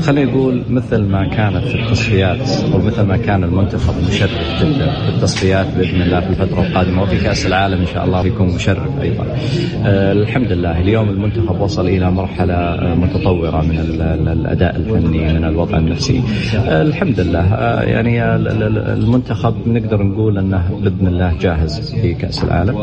خلينا 0.00 0.30
نقول 0.32 0.62
مثل 0.70 1.02
ما 1.02 1.28
كانت 1.28 1.64
في 1.64 1.74
التصفيات 1.74 2.38
أو 2.74 2.78
مثل 2.78 3.02
ما 3.02 3.16
كان 3.16 3.44
المنتخب 3.44 3.94
مشرف 4.08 4.62
جدا 4.64 4.90
في 4.90 5.08
التصفيات 5.16 5.66
بإذن 5.76 6.02
الله 6.02 6.20
في 6.20 6.30
الفترة 6.30 6.60
القادمة 6.66 7.02
وفي 7.02 7.16
كأس 7.18 7.46
العالم 7.46 7.80
إن 7.80 7.86
شاء 7.86 8.04
الله 8.04 8.22
بيكون 8.22 8.48
مشرف 8.54 9.00
أيضا. 9.02 9.24
آه 9.86 10.12
الحمد 10.12 10.52
لله 10.52 10.80
اليوم 10.80 11.08
المنتخب 11.08 11.60
وصل 11.60 11.86
إلى 11.86 12.10
مرحلة 12.10 12.54
آه، 12.54 12.94
متطورة 12.94 13.60
من 13.62 13.78
ال- 13.78 14.02
ال- 14.02 14.28
الأداء 14.28 14.76
الفني 14.76 15.32
من 15.32 15.44
الوضع 15.44 15.78
النفسي. 15.78 16.22
آه 16.68 16.82
الحمد 16.82 17.20
لله 17.20 17.54
آه 17.54 17.82
يعني 17.82 18.22
آه، 18.22 18.36
ال- 18.36 18.48
ال- 18.62 18.78
المنتخب 18.78 19.54
نقدر 19.66 20.02
نقول 20.02 20.38
أنه 20.38 20.78
بإذن 20.82 21.06
الله 21.06 21.32
جاهز 21.40 21.94
في 22.00 22.14
كأس 22.14 22.44
العالم. 22.44 22.74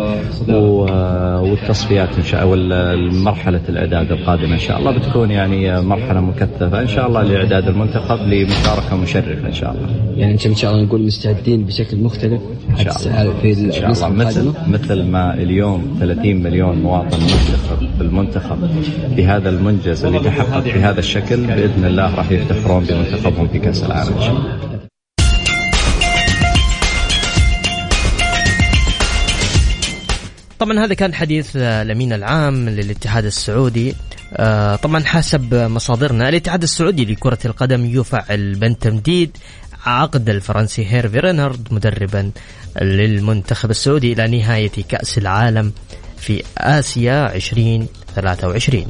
والتصفيات 1.50 2.10
إن 2.18 2.24
شاء 2.24 2.54
الله 2.54 2.96
مرحلة 3.24 3.62
الاعداد 3.70 4.12
القادمة 4.12 4.45
إن 4.54 4.60
شاء 4.60 4.80
الله. 4.80 4.92
بتكون 4.92 5.32
يعني 5.32 5.82
مرحلة 5.82 6.22
مكثفة. 6.22 6.82
إن 6.82 6.88
شاء 6.88 7.08
الله 7.08 7.24
لإعداد 7.24 7.68
المنتخب 7.68 8.20
لمشاركة 8.28 8.96
مشرفه 8.96 9.48
إن 9.48 9.54
شاء 9.54 9.72
الله. 9.72 9.88
يعني 10.18 10.34
انت 10.34 10.46
إن 10.46 10.56
شاء 10.56 10.72
الله 10.72 10.84
نقول 10.84 11.02
مستعدين 11.02 11.64
بشكل 11.64 11.98
مختلف. 11.98 12.42
إن 12.70 12.78
شاء 12.78 12.98
الله. 13.06 13.34
في 13.42 13.54
إن 13.54 13.72
شاء 13.72 13.92
الله. 13.92 14.10
مثل 14.10 14.42
القادمة. 14.42 14.70
مثل 14.70 15.04
ما 15.04 15.34
اليوم 15.34 15.98
30 16.00 16.44
مليون 16.44 16.82
مواطن 16.82 17.18
مفتخر 17.18 17.88
بالمنتخب 18.00 18.58
بهذا 19.18 19.50
المنجز 19.50 20.06
اللي 20.06 20.20
تحقق 20.20 20.64
بهذا 20.64 21.00
الشكل 21.00 21.38
بإذن 21.38 21.86
الله 21.86 22.16
راح 22.16 22.32
يفتخرون 22.32 22.84
بمنتخبهم 22.84 23.48
في 23.48 23.60
كأس 23.60 23.84
العالم 23.84 24.14
إن 24.14 24.22
شاء 24.22 24.32
الله. 24.32 24.75
طبعا 30.60 30.86
هذا 30.86 30.94
كان 30.94 31.14
حديث 31.14 31.56
آه، 31.56 31.82
الأمين 31.82 32.14
العام 32.14 32.70
للاتحاد 32.70 33.26
السعودي. 33.26 33.96
آه، 34.34 34.76
طبعا 34.76 35.04
حسب 35.04 35.54
مصادرنا. 35.54 36.30
الاتحاد 36.30 36.64
السعودي 36.64 37.06
لكرة 37.06 37.40
القدم 37.46 37.86
يفعل 37.86 38.56
بند 38.56 38.76
تمديد 38.76 39.38
عقد 39.86 40.30
الفرنسي 40.30 40.86
هيرفي 40.86 41.20
رينارد 41.20 41.68
مدربا 41.72 42.32
للمنتخب 42.82 43.70
السعودي 43.70 44.14
إلى 44.14 44.38
نهاية 44.38 44.72
كأس 44.90 45.18
العالم 45.18 45.72
في 46.18 46.44
آسيا 46.58 47.36
2023 47.36 48.86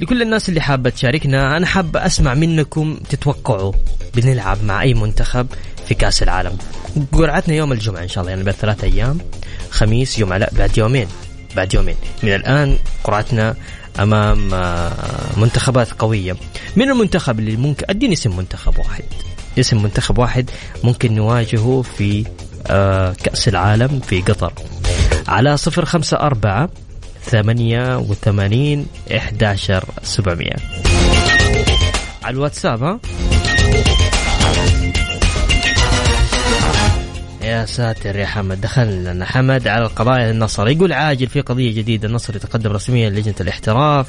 لكل 0.00 0.22
الناس 0.22 0.48
اللي 0.48 0.60
حابة 0.60 0.90
تشاركنا 0.90 1.56
أنا 1.56 1.66
حاب 1.66 1.96
أسمع 1.96 2.34
منكم 2.34 2.96
تتوقعوا 3.08 3.72
بنلعب 4.14 4.64
مع 4.64 4.82
أي 4.82 4.94
منتخب 4.94 5.46
في 5.88 5.94
كأس 5.94 6.22
العالم. 6.22 6.58
قرعتنا 7.12 7.54
يوم 7.54 7.72
الجمعة 7.72 8.02
إن 8.02 8.08
شاء 8.08 8.20
الله 8.22 8.30
يعني 8.30 8.44
بعد 8.44 8.54
ثلاثة 8.54 8.86
أيام 8.86 9.18
خميس 9.70 10.18
يوم 10.18 10.34
لا 10.34 10.50
بعد 10.52 10.78
يومين 10.78 11.08
بعد 11.56 11.74
يومين. 11.74 11.96
من 12.22 12.34
الآن 12.34 12.76
قرعتنا 13.04 13.54
أمام 14.00 14.54
آه، 14.54 14.92
منتخبات 15.36 15.92
قوية. 15.98 16.36
من 16.76 16.90
المنتخب 16.90 17.38
اللي 17.38 17.56
ممكن 17.56 17.86
أديني 17.90 18.12
اسم 18.12 18.36
منتخب 18.36 18.78
واحد. 18.78 19.04
اسم 19.58 19.82
منتخب 19.82 20.18
واحد 20.18 20.50
ممكن 20.84 21.14
نواجهه 21.14 21.82
في 21.82 22.24
آه، 22.66 23.12
كأس 23.12 23.48
العالم 23.48 24.00
في 24.00 24.20
قطر. 24.20 24.52
على 25.28 25.56
صفر 25.56 25.84
خمسة 25.84 26.16
أربعة 26.16 26.70
ثمانية 27.24 27.98
وثمانين 27.98 28.86
إحداشر 29.16 29.84
سبعمية. 30.02 30.56
على 32.22 32.34
الواتساب 32.34 32.82
ها؟ 32.82 33.00
يا 37.42 37.66
ساتر 37.66 38.16
يا 38.16 38.26
حمد 38.26 38.60
دخل 38.60 39.04
لنا 39.04 39.24
حمد 39.24 39.68
على 39.68 39.84
القضايا 39.84 40.30
النصر. 40.30 40.68
يقول 40.68 40.92
عاجل 40.92 41.26
في 41.26 41.40
قضية 41.40 41.74
جديدة 41.74 42.08
النصر 42.08 42.36
يتقدم 42.36 42.72
رسميا 42.72 43.10
لجنة 43.10 43.34
الاحتراف 43.40 44.06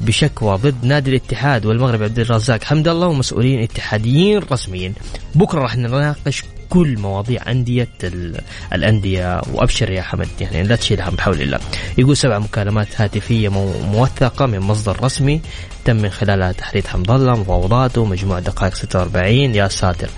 بشكوى 0.00 0.56
ضد 0.56 0.84
نادي 0.84 1.10
الاتحاد 1.10 1.66
والمغرب 1.66 2.02
عبد 2.02 2.18
الرزاق. 2.18 2.64
حمد 2.64 2.88
الله 2.88 3.06
ومسؤولين 3.06 3.62
اتحاديين 3.62 4.40
رسميين 4.52 4.94
بكرة 5.34 5.60
راح 5.60 5.76
نناقش 5.76 6.44
كل 6.70 6.98
مواضيع 6.98 7.50
أندية 7.50 7.88
ال- 8.04 8.40
الأندية. 8.72 9.40
وأبشر 9.52 9.90
يا 9.90 10.02
حمد 10.02 10.28
يعني 10.40 10.62
لا 10.62 10.76
تشيل 10.76 11.00
هم 11.02 11.14
بحول 11.14 11.40
الله. 11.42 11.58
يقول 11.98 12.16
سبع 12.16 12.38
مكالمات 12.38 13.00
هاتفية 13.00 13.48
مو- 13.48 13.80
موثقة 13.82 14.46
من 14.46 14.58
مصدر 14.58 14.96
رسمي 15.04 15.40
تم 15.84 15.96
من 15.96 16.10
خلالها 16.10 16.52
تحريض 16.52 16.86
حمد 16.86 17.10
الله 17.10 17.32
مفاوضاته 17.36 18.04
مجموع 18.04 18.38
دقائق 18.38 18.74
46 18.74 19.54
يا 19.54 19.68
ساتر 19.68 20.08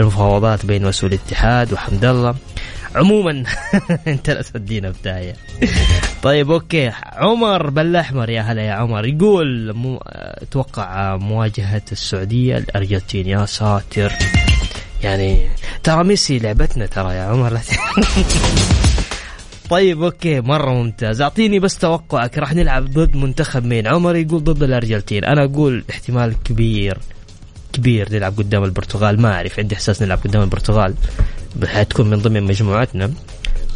المفاوضات 0.00 0.66
بين 0.66 0.84
مسؤول 0.84 1.12
الاتحاد 1.12 1.72
وحمد 1.72 2.04
الله. 2.04 2.34
عموما 2.94 3.44
أنت 4.06 4.30
لا 4.30 4.42
تودينا 4.42 4.90
بداية. 5.00 5.34
طيب 6.22 6.50
أوكي. 6.50 6.90
عمر 7.12 7.70
بالاحمر 7.70 8.30
يا 8.30 8.42
هلا 8.42 8.62
يا 8.62 8.72
عمر. 8.72 9.06
يقول 9.06 9.72
مو... 9.72 10.00
أتوقع 10.06 11.16
مواجهة 11.16 11.82
السعودية 11.92 12.56
الأرجنتين. 12.58 13.26
يا 13.26 13.46
ساتر. 13.46 14.12
يعني 15.06 15.48
ترى 15.82 16.04
ميسي 16.04 16.38
لعبتنا 16.38 16.86
ترى 16.86 17.14
يا 17.14 17.22
عمر. 17.22 17.58
طيب 19.70 20.02
أوكي 20.02 20.40
مرة 20.40 20.70
ممتاز. 20.70 21.20
أعطيني 21.20 21.58
بس 21.58 21.78
توقعك 21.78 22.38
راح 22.38 22.54
نلعب 22.54 22.84
ضد 22.84 23.16
منتخب 23.16 23.64
مين؟ 23.64 23.86
عمر 23.86 24.16
يقول 24.16 24.44
ضد 24.44 24.62
الأرجنتين. 24.62 25.24
أنا 25.24 25.44
أقول 25.44 25.84
احتمال 25.90 26.42
كبير 26.42 26.98
كبير 27.72 28.12
نلعب 28.12 28.38
قدام 28.38 28.64
البرتغال. 28.64 29.20
ما 29.20 29.32
أعرف 29.32 29.58
عندي 29.58 29.74
إحساس 29.74 30.02
نلعب 30.02 30.18
قدام 30.24 30.42
البرتغال. 30.42 30.94
حتكون 31.66 32.10
من 32.10 32.18
ضمن 32.18 32.42
مجموعتنا. 32.42 33.12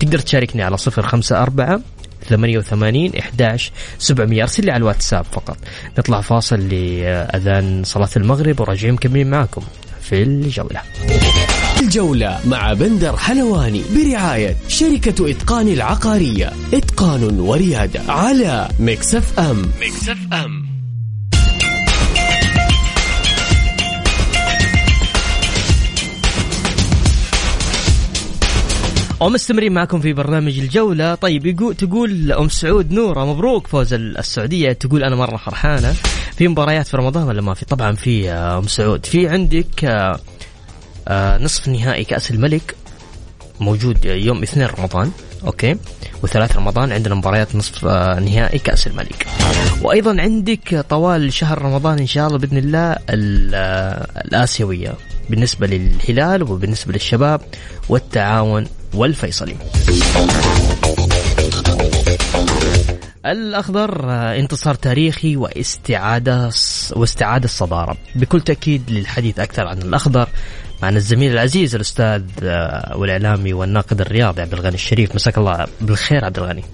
تقدر 0.00 0.18
تشاركني 0.18 0.62
على 0.62 0.76
صفر 0.76 1.06
خمسة 1.06 1.42
أربعة 1.42 1.80
88 2.28 3.18
11 3.18 3.72
700 3.98 4.42
أرسل 4.42 4.64
لي 4.64 4.70
على 4.70 4.78
الواتساب 4.78 5.24
فقط. 5.24 5.56
نطلع 5.98 6.20
فاصل 6.20 6.68
لأذان 6.68 7.84
صلاة 7.84 8.08
المغرب 8.16 8.60
وراجعين 8.60 8.94
مكملين 8.94 9.30
معاكم. 9.30 9.62
في 10.10 10.22
الجولة. 10.22 10.80
الجولة 11.80 12.40
مع 12.46 12.72
بندر 12.72 13.16
حلواني 13.16 13.82
برعاية 13.96 14.56
شركة 14.68 15.30
إتقان 15.30 15.68
العقارية. 15.68 16.52
إتقان 16.74 17.40
وريادة 17.40 18.12
على 18.12 18.68
Mix 18.80 19.38
FM. 19.38 19.62
Mix 19.80 20.18
FM. 20.32 20.69
ومستمرين 29.20 29.72
معكم 29.72 30.00
في 30.00 30.12
برنامج 30.12 30.58
الجولة. 30.58 31.14
طيب 31.14 31.46
يقول 31.46 31.74
تقول 31.74 32.32
أم 32.32 32.48
سعود 32.48 32.92
نورة 32.92 33.24
مبروك 33.24 33.66
فوز 33.66 33.92
السعودية. 33.92 34.72
تقول 34.72 35.04
أنا 35.04 35.16
مرة 35.16 35.36
فرحانة. 35.36 35.92
في 36.36 36.48
مباريات 36.48 36.86
في 36.86 36.96
رمضان 36.96 37.22
ولا 37.28 37.42
ما 37.42 37.54
في؟ 37.54 37.64
طبعا 37.64 37.92
في 37.92 38.20
يا 38.22 38.58
أم 38.58 38.66
سعود. 38.66 39.06
في 39.06 39.28
عندك 39.28 39.84
آه، 39.84 40.18
آه، 41.08 41.38
نصف 41.38 41.68
نهائي 41.68 42.04
كأس 42.04 42.30
الملك 42.30 42.74
موجود 43.60 44.04
يوم 44.04 44.42
اثنين 44.42 44.66
رمضان 44.66 45.10
أوكي؟ 45.46 45.76
وثلاث 46.22 46.56
رمضان 46.56 46.92
عندنا 46.92 47.14
مباريات 47.14 47.56
نصف 47.56 47.84
آه، 47.86 48.20
نهائي 48.20 48.58
كأس 48.58 48.86
الملك. 48.86 49.26
وأيضا 49.82 50.16
عندك 50.20 50.84
طوال 50.88 51.32
شهر 51.32 51.62
رمضان 51.62 51.98
إن 51.98 52.06
شاء 52.06 52.26
الله 52.26 52.38
بإذن 52.38 52.56
الله 52.58 52.96
ال- 53.10 53.50
آه، 53.54 54.06
الآسيوية. 54.24 54.94
بالنسبة 55.30 55.66
للهلال 55.66 56.42
وبالنسبة 56.42 56.92
للشباب 56.92 57.40
والتعاون 57.88 58.66
والفيصلي. 58.94 59.56
الأخضر 63.26 64.10
انتصار 64.10 64.74
تاريخي 64.74 65.36
واستعادة 65.36 66.50
واستعادة 66.96 67.44
الصدارة. 67.44 67.96
بكل 68.14 68.40
تأكيد 68.40 68.82
للحديث 68.90 69.38
أكثر 69.38 69.66
عن 69.66 69.78
الأخضر 69.78 70.28
معنا 70.82 70.96
الزميل 70.96 71.32
العزيز 71.32 71.74
الأستاذ 71.74 72.22
آه، 72.42 72.96
والإعلامي 72.96 73.52
والناقد 73.52 74.00
الرياضي 74.00 74.42
عبد 74.42 74.52
الغني 74.52 74.74
الشريف. 74.74 75.14
مساك 75.14 75.38
الله 75.38 75.66
بالخير 75.80 76.24
عبد 76.24 76.38
الغني. 76.38 76.64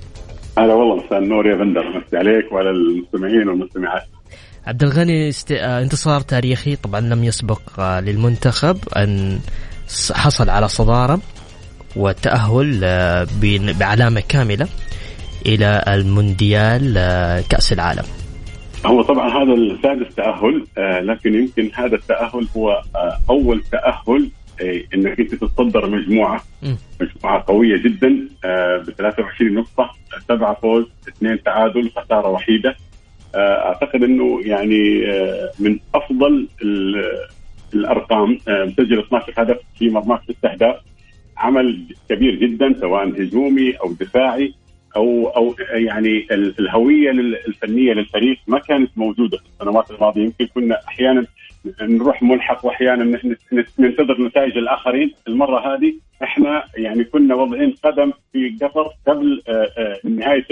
هلا 0.58 0.74
والله 0.74 1.06
مساء 1.06 1.18
النور 1.18 1.46
يا 1.46 1.54
بندر. 1.54 1.82
مسي 1.88 2.16
عليك 2.16 2.52
وعلى 2.52 2.70
المستمعين 2.70 3.48
والمستمعات. 3.48 4.15
عبد 4.66 4.82
الغني 4.82 5.28
است... 5.28 5.52
آه، 5.52 5.82
انتصار 5.82 6.20
تاريخي 6.20 6.76
طبعا 6.76 7.00
لم 7.00 7.24
يسبق 7.24 7.60
آه، 7.80 8.00
للمنتخب 8.00 8.78
ص- 9.86 10.12
حصل 10.12 10.50
على 10.50 10.68
صدارة 10.68 11.20
والتأهل 11.96 12.80
آه، 12.84 13.26
بعلامة 13.80 14.22
كاملة 14.28 14.68
إلى 15.46 15.84
المونديال 15.88 16.94
كأس 17.48 17.72
العالم 17.72 18.04
هو 18.86 19.02
طبعا 19.02 19.28
هذا 19.28 19.52
السادس 19.54 20.14
تأهل 20.14 20.66
لكن 21.06 21.34
يمكن 21.34 21.70
هذا 21.74 21.94
التأهل 21.94 22.48
هو 22.56 22.82
أول 23.30 23.62
تأهل 23.72 24.30
انك 24.94 25.20
انت 25.20 25.34
تتصدر 25.34 25.90
مجموعة. 25.90 26.42
مجموعة 27.00 27.44
قوية 27.46 27.76
جدا 27.82 28.08
ب 28.86 28.90
23 28.98 29.54
نقطة 29.54 29.90
سبعة 30.28 30.54
فوز 30.62 30.84
اثنين 31.08 31.42
تعادل 31.42 31.90
خسارة 31.96 32.28
وحيدة 32.28 32.76
أعتقد 33.38 34.02
إنه 34.02 34.40
يعني 34.44 35.06
آه 35.12 35.50
من 35.58 35.78
أفضل 35.94 36.48
ال- 36.62 37.26
الأرقام 37.74 38.38
آه 38.48 38.64
مسجل 38.64 38.98
12 38.98 39.32
هدف 39.36 39.58
في 39.78 39.90
مرماك 39.90 40.20
ست 40.22 40.44
اهداف 40.44 40.76
عمل 41.36 41.80
كبير 42.10 42.34
جدا 42.34 42.74
سواء 42.80 43.08
هجومي 43.08 43.72
أو 43.72 43.92
دفاعي 43.92 44.54
أو 44.96 45.28
أو 45.28 45.54
يعني 45.70 46.26
ال- 46.30 46.54
الهوية 46.60 47.10
الفنية 47.10 47.92
للفريق 47.92 48.36
ما 48.46 48.58
كانت 48.58 48.90
موجودة 48.96 49.38
في 49.38 49.44
السنوات 49.46 49.90
الماضية. 49.90 50.22
يمكن 50.22 50.46
كنا 50.46 50.78
أحيانا 50.88 51.26
نروح 51.82 52.22
ملحق 52.22 52.64
واحيانا 52.66 53.20
ننتظر 53.78 54.22
نتائج 54.26 54.58
الآخرين. 54.58 55.12
المرة 55.28 55.74
هذه 55.74 55.94
إحنا 56.22 56.64
يعني 56.76 57.04
كنا 57.04 57.34
واضعين 57.34 57.74
قدم 57.84 58.12
في 58.32 58.56
قطر 58.62 58.88
قبل 59.06 59.42
آه، 59.48 59.68
آه، 59.78 60.08
نهاية 60.08 60.46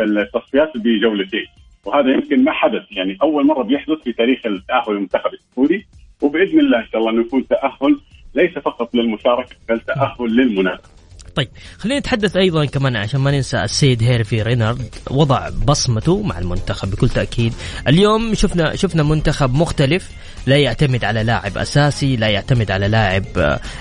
التصفيات 0.00 0.72
بجولتين. 0.76 1.46
وهذا 1.86 2.10
يمكن 2.10 2.44
ما 2.44 2.52
حدث. 2.52 2.82
يعني 2.90 3.18
أول 3.22 3.46
مرة 3.46 3.62
بيحدث 3.62 3.98
في 4.04 4.12
تاريخ 4.12 4.46
التأهل 4.46 4.96
المنتخب 4.96 5.30
السعودي 5.32 5.86
وبإذن 6.20 6.60
الله 6.60 6.78
إن 6.78 6.86
شاء 6.92 7.00
الله 7.00 7.10
إنه 7.10 7.20
يكون 7.26 7.46
تأهل 7.48 8.00
ليس 8.34 8.58
فقط 8.58 8.94
للمشاركة 8.94 9.56
بل 9.68 9.80
تأهل 9.80 10.36
للمنافسة. 10.36 10.88
طيب 11.34 11.48
خلينا 11.78 11.98
نتحدث 11.98 12.36
أيضا 12.36 12.64
كمان 12.64 12.96
عشان 12.96 13.20
ما 13.20 13.30
ننسى 13.30 13.62
السيد 13.62 14.02
هيرفي 14.02 14.42
رينارد. 14.42 14.94
وضع 15.10 15.48
بصمته 15.68 16.22
مع 16.22 16.38
المنتخب 16.38 16.90
بكل 16.90 17.08
تأكيد. 17.08 17.52
اليوم 17.88 18.34
شفنا 18.34 18.76
شفنا 18.76 19.02
منتخب 19.02 19.54
مختلف. 19.54 20.10
لا 20.46 20.56
يعتمد 20.56 21.04
على 21.04 21.22
لاعب 21.22 21.58
أساسي 21.58 22.16
لا 22.16 22.28
يعتمد 22.28 22.70
على 22.70 22.88
لاعب 22.88 23.24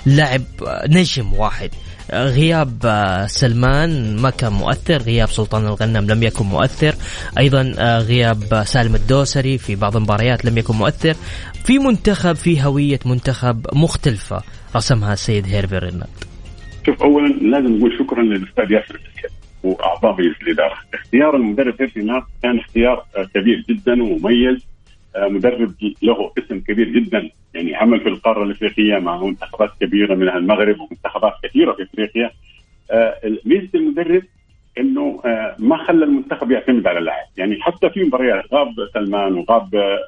لاعب 0.06 0.42
نجم 0.90 1.34
واحد. 1.34 1.70
غياب 2.14 2.78
آه، 2.86 3.26
سلمان 3.26 4.16
ما 4.16 4.30
كان 4.30 4.54
مؤثر 4.54 4.98
غياب 4.98 5.28
سلطان 5.28 5.66
الغنم 5.66 6.12
لم 6.12 6.24
يكن 6.24 6.46
مؤثر. 6.46 6.96
أيضا 7.38 7.76
آه، 7.80 8.00
غياب 8.00 8.54
آه، 8.54 8.64
سالم 8.64 8.96
الدوسري 8.96 9.58
في 9.58 9.76
بعض 9.76 9.96
المباريات 9.96 10.46
لم 10.46 10.58
يكن 10.58 10.76
مؤثر. 10.76 11.14
في 11.66 11.80
منتخب 11.80 12.34
في 12.34 12.64
هوية 12.64 13.00
منتخب 13.06 13.66
مختلفة 13.74 14.42
رسمها 14.76 15.14
السيد 15.14 15.46
هيرفي 15.48 15.78
رينارد 15.78 16.10
شوف 16.86 17.04
اولا 17.04 17.28
لازم 17.28 17.78
نقول 17.78 17.92
شكرا 18.00 18.24
للأستاذ 18.24 18.72
ياسر 18.72 18.96
السيد 18.96 19.32
وأعضاء 19.64 20.14
مجلس 20.14 20.42
الإدارة. 20.42 20.78
اختيار 20.94 21.36
المدرب 21.36 21.76
هيرفي 21.80 22.00
كان 22.44 22.60
اختيار 22.60 23.06
كبير 23.36 23.64
جدا 23.70 24.04
ومميز. 24.04 24.71
مدرب 25.18 25.74
له 26.02 26.32
اسم 26.38 26.60
كبير 26.60 26.90
جدا. 26.90 27.30
يعني 27.54 27.76
عمل 27.76 28.00
في 28.00 28.10
القارة 28.10 28.44
الإفريقية 28.44 28.98
مع 28.98 29.24
منتخبات 29.24 29.70
كبيرة 29.82 30.16
منها 30.16 30.38
المغرب 30.38 30.80
ومنتخبات 30.80 31.34
كثيرة 31.44 31.74
في 31.74 31.84
إفريقيا. 31.84 32.32
آه، 32.92 33.16
ميزة 33.46 33.70
المدرب 33.76 34.24
إنه 34.78 35.22
آه، 35.26 35.56
ما 35.60 35.78
خلى 35.78 36.06
المنتخب 36.06 36.52
يعتمد 36.52 36.88
على 36.88 37.00
اللاعب، 37.00 37.28
يعني 37.38 37.62
حتى 37.62 37.90
في 37.90 38.04
مباريات 38.04 38.54
غاب 38.54 38.74
سلمان 38.94 39.34
وغاب 39.34 39.76
آه، 39.76 40.00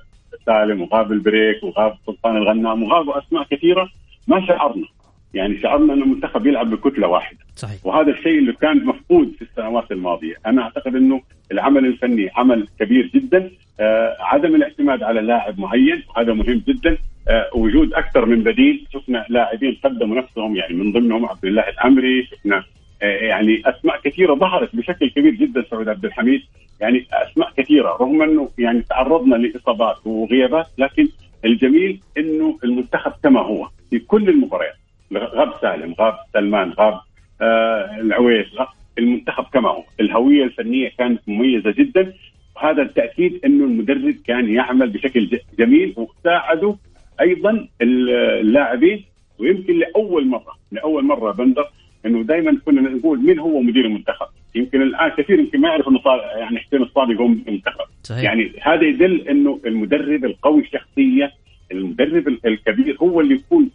سالم 0.45 0.81
وغاب 0.81 1.11
البريك 1.11 1.63
وغاب 1.63 1.95
سلطان 2.05 2.37
الغنام 2.37 2.83
وغابوا 2.83 3.17
أسماء 3.17 3.43
كثيرة 3.43 3.89
ما 4.27 4.45
شعرنا. 4.47 4.85
يعني 5.33 5.61
شعرنا 5.61 5.93
أن 5.93 6.01
المنتخب 6.01 6.47
يلعب 6.47 6.69
بكتلة 6.69 7.07
واحدة. 7.07 7.37
صحيح. 7.55 7.85
وهذا 7.85 8.11
الشيء 8.11 8.39
اللي 8.39 8.53
كان 8.53 8.85
مفقود 8.85 9.35
في 9.39 9.41
السنوات 9.41 9.91
الماضية، 9.91 10.35
أنا 10.45 10.61
أعتقد 10.61 10.95
أنه 10.95 11.21
العمل 11.51 11.85
الفني 11.85 12.29
عمل 12.35 12.67
كبير 12.79 13.11
جدا، 13.15 13.51
آه 13.79 14.15
عدم 14.19 14.55
الاعتماد 14.55 15.03
على 15.03 15.21
لاعب 15.21 15.59
معين 15.59 16.03
وهذا 16.09 16.33
مهم 16.33 16.63
جدا، 16.67 16.97
آه 17.29 17.49
وجود 17.55 17.93
أكثر 17.93 18.25
من 18.25 18.43
بديل، 18.43 18.87
شفنا 18.93 19.25
لاعبين 19.29 19.77
قدموا 19.83 20.17
نفسهم 20.17 20.55
يعني 20.55 20.73
من 20.73 20.91
ضمنهم 20.91 21.25
عبد 21.25 21.45
الله 21.45 21.69
العمري، 21.69 22.23
شفنا 22.23 22.63
آه 23.01 23.05
يعني 23.05 23.61
أسماء 23.65 24.01
كثيرة 24.03 24.35
ظهرت 24.35 24.75
بشكل 24.75 25.09
كبير 25.09 25.33
جدا. 25.33 25.63
سعود 25.71 25.89
عبد 25.89 26.05
الحميد، 26.05 26.41
يعني 26.81 27.05
أسماء 27.13 27.51
كثيرة. 27.57 27.89
رغم 27.89 28.21
أنه 28.21 28.49
يعني 28.57 28.81
تعرضنا 28.81 29.35
لإصابات 29.35 30.07
وغيابات 30.07 30.67
لكن 30.77 31.07
الجميل 31.45 31.99
أنه 32.17 32.59
المنتخب 32.63 33.11
كما 33.23 33.39
هو 33.39 33.69
في 33.89 33.99
كل 33.99 34.29
المباريات. 34.29 34.75
غاب 35.19 35.53
سالم 35.61 35.95
غاب 35.99 36.13
سلمان 36.33 36.69
غاب 36.79 36.99
آه 37.41 37.97
العويس 37.99 38.47
غاب 38.55 38.67
المنتخب 38.97 39.43
كما 39.53 39.69
هو. 39.69 39.83
الهوية 39.99 40.43
الفنية 40.43 40.91
كانت 40.97 41.21
مميزة 41.27 41.71
جدا 41.71 42.13
وهذا 42.55 42.81
التأكيد 42.81 43.39
أنه 43.45 43.65
المدرب 43.65 44.15
كان 44.27 44.49
يعمل 44.49 44.89
بشكل 44.89 45.39
جميل 45.59 45.93
وساعده 45.97 46.75
أيضا 47.21 47.67
اللاعبين 47.81 49.03
ويمكن 49.39 49.79
لأول 49.79 50.27
مرة 50.27 50.53
لأول 50.71 51.03
مرة 51.05 51.31
بندر 51.31 51.65
أنه 52.05 52.23
دائما 52.23 52.57
كنا 52.65 52.81
نقول 52.81 53.19
مين 53.19 53.39
هو 53.39 53.61
مدير 53.61 53.85
المنتخب. 53.85 54.25
يمكن 54.55 54.81
الآن 54.81 55.09
كثير 55.17 55.39
يمكن 55.39 55.61
ما 55.61 55.67
يعرف 55.67 55.87
أنه 55.87 55.99
يعني 56.37 56.59
حسين 56.59 56.81
الصادق 56.81 57.15
هو 57.21 57.25
المنتخب. 57.25 57.85
صحيح. 58.03 58.23
يعني 58.23 58.51
هذا 58.61 58.83
يدل 58.83 59.27
أنه 59.27 59.59
المدرب 59.65 60.25
القوي 60.25 60.61
الشخصيه 60.61 61.31
المدرب 61.71 62.27
ال- 62.27 62.39
الكبير 62.45 62.97
هو 63.01 63.21
اللي 63.21 63.35
يكون 63.35 63.69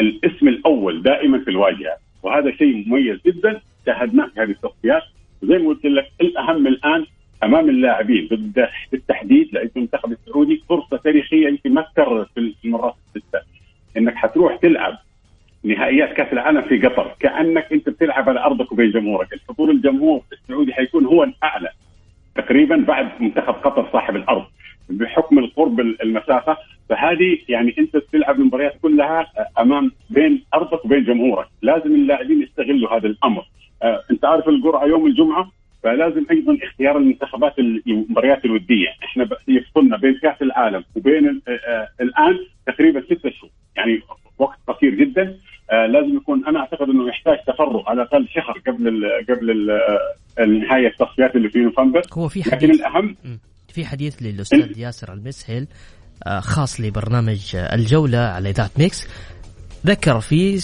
الاسم 0.00 0.48
الأول 0.48 1.02
دائما 1.02 1.38
في 1.38 1.50
الواجهة. 1.50 1.96
وهذا 2.22 2.50
شيء 2.50 2.84
مميز 2.86 3.20
جدا. 3.26 3.60
شاهدناه 3.86 4.26
في 4.26 4.40
هذه 4.40 4.50
التصفيات 4.50 5.02
وزي 5.42 5.58
ما 5.58 5.68
قلت 5.68 5.84
لك 5.84 6.06
الأهم 6.20 6.66
الآن 6.66 7.06
أمام 7.42 7.68
اللاعبين 7.68 8.28
بالتحديد 8.92 9.54
لعيبه 9.54 9.70
المنتخب 9.76 10.12
السعودي 10.12 10.62
فرصة 10.68 10.96
تاريخية 10.96 11.48
يمكن 11.48 11.74
ما 11.74 11.82
تكررت 11.82 12.28
في 12.34 12.54
المرات 12.64 12.94
الستة. 13.06 13.40
إنك 13.96 14.14
حتروح 14.14 14.56
تلعب 14.56 14.98
نهائيات 15.64 16.12
كأس 16.12 16.32
العالم 16.32 16.62
في 16.62 16.78
قطر 16.78 17.14
كأنك 17.20 17.72
أنت 17.72 17.88
بتلعب 17.88 18.28
على 18.28 18.40
أرضك 18.40 18.72
وبين 18.72 18.90
جمهورك. 18.90 19.32
الحضور 19.32 19.70
الجمهور 19.70 20.22
السعودي 20.32 20.72
حيكون 20.72 21.04
هو 21.06 21.22
الأعلى 21.24 21.68
تقريبا 22.34 22.76
بعد 22.76 23.22
منتخب 23.22 23.54
قطر 23.54 23.88
صاحب 23.92 24.16
الأرض. 24.16 24.44
بحكم 24.90 25.38
القرب 25.38 25.80
المسافة 25.80 26.56
فهذه 26.88 27.38
يعني 27.48 27.74
أنت 27.78 27.96
تلعب 27.96 28.40
المباريات 28.40 28.74
كلها 28.82 29.26
أمام 29.58 29.92
بين 30.10 30.44
أرضك 30.54 30.84
وبين 30.84 31.04
جمهورك. 31.04 31.46
لازم 31.62 31.94
اللاعبين 31.94 32.42
يستغلوا 32.42 32.96
هذا 32.96 33.06
الأمر. 33.06 33.42
آه 33.82 34.02
أنت 34.10 34.24
عارف 34.24 34.48
القرعة 34.48 34.84
يوم 34.86 35.06
الجمعة 35.06 35.52
فلازم 35.82 36.26
أيضا 36.30 36.58
اختيار 36.62 36.98
المنتخبات 36.98 37.58
المباريات 37.58 38.44
الودية. 38.44 38.88
إحنا 39.04 39.28
يفصلنا 39.48 39.96
بين 39.96 40.14
كأس 40.22 40.42
العالم 40.42 40.84
وبين 40.96 41.40
آه 41.48 41.50
آه 41.50 41.88
الآن 42.00 42.38
تقريبا 42.66 43.00
ستة 43.00 43.30
شهور. 43.30 43.50
يعني 43.76 44.00
وقت 44.38 44.58
قصير 44.68 44.94
جدا. 44.94 45.36
آه 45.70 45.86
لازم 45.86 46.16
يكون 46.16 46.46
أنا 46.46 46.58
أعتقد 46.60 46.88
إنه 46.88 47.08
يحتاج 47.08 47.38
تفرغ 47.46 47.88
على 47.88 48.02
الأقل 48.02 48.28
شهر 48.28 48.62
قبل 48.66 48.88
ال 48.88 49.26
قبل 49.28 49.50
ال 49.50 49.80
النهايه 50.40 50.86
التصفيات 50.86 51.36
اللي 51.36 51.48
في 51.48 51.58
نوفمبر. 51.58 52.02
هو 52.12 52.28
في 52.28 52.40
لكن 52.40 52.50
حديث. 52.50 52.70
الأهم 52.70 53.16
في 53.70 53.84
حديث 53.86 54.22
للأستاذ 54.22 54.78
ياسر 54.78 55.12
المسهل 55.12 55.66
آه، 56.26 56.40
خاص 56.40 56.80
لبرنامج 56.80 57.56
آه، 57.56 57.74
الجولة 57.74 58.18
على 58.18 58.50
إذاعة 58.50 58.70
ميكس. 58.78 59.08
ذكر 59.86 60.20
فيه 60.20 60.56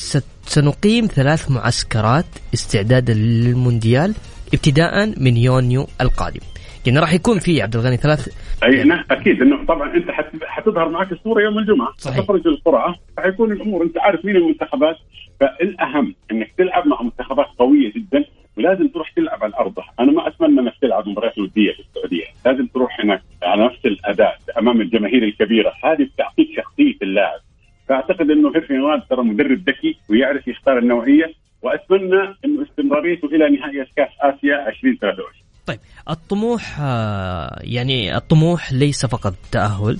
سنقيم 0.46 1.06
ثلاث 1.06 1.50
معسكرات 1.50 2.24
استعدادا 2.54 3.14
للمونديال 3.14 4.14
ابتداء 4.54 5.06
من 5.22 5.36
يونيو 5.36 5.86
القادم. 6.00 6.40
يعني 6.86 6.98
راح 6.98 7.12
يكون 7.12 7.38
في 7.38 7.62
عبد 7.62 7.76
الغني 7.76 7.96
ثلاث 7.96 8.28
أي 8.64 8.84
نعم 8.84 9.04
أكيد. 9.10 9.42
إنه 9.42 9.64
طبعا 9.66 9.96
أنت 9.96 10.10
حت- 10.10 10.44
حتظهر 10.46 10.88
معك 10.88 11.12
الصورة 11.12 11.42
يوم 11.42 11.58
الجمعة. 11.58 11.92
صحيح. 11.98 12.18
تخرج 12.24 12.46
القرعة. 12.46 12.94
فحيكون 13.16 13.52
الأمور 13.52 13.82
أنت 13.82 13.98
عارف 13.98 14.24
مين 14.24 14.36
المنتخبات 14.36 14.96
فالأهم 15.40 16.14
إنك 16.32 16.52
تلعب 16.58 16.86
مع 16.86 17.02
منتخبات 17.02 17.46
قوية 17.58 17.92
جدا. 17.92 18.24
ولازم 18.56 18.88
تروح 18.88 19.10
تلعب 19.10 19.44
على 19.44 19.52
ارضها، 19.58 19.92
أنا 20.00 20.12
ما 20.12 20.28
أتمنى 20.28 20.60
إنك 20.60 20.74
تلعب 20.82 21.08
مباريات 21.08 21.38
ودية 21.38 21.72
في 21.72 21.80
السعودية، 21.80 22.24
لازم 22.46 22.66
تروح 22.66 23.00
هناك 23.00 23.22
على 23.42 23.66
نفس 23.66 23.86
الأداء 23.86 24.38
أمام 24.58 24.80
الجماهير 24.80 25.22
الكبيرة، 25.22 25.72
هذه 25.84 26.04
بتعطيك 26.14 26.48
شخصية 26.56 26.96
اللاعب. 27.02 27.40
فأعتقد 27.88 28.30
إنه 28.30 28.52
هيرفي 28.54 28.72
نواد 28.72 29.02
ترى 29.10 29.22
مدرب 29.22 29.68
ذكي 29.68 29.96
ويعرف 30.10 30.48
يختار 30.48 30.78
النوعية 30.78 31.32
وأتمنى 31.62 32.36
إنه 32.44 32.62
استمراريته 32.62 33.26
إلى 33.26 33.56
نهائي 33.56 33.84
كأس 33.96 34.10
آسيا 34.20 34.68
2023. 34.68 35.46
طيب 35.66 35.78
الطموح 36.10 36.80
آه، 36.80 37.60
يعني 37.60 38.16
الطموح 38.16 38.72
ليس 38.72 39.06
فقط 39.06 39.34
تأهل 39.52 39.98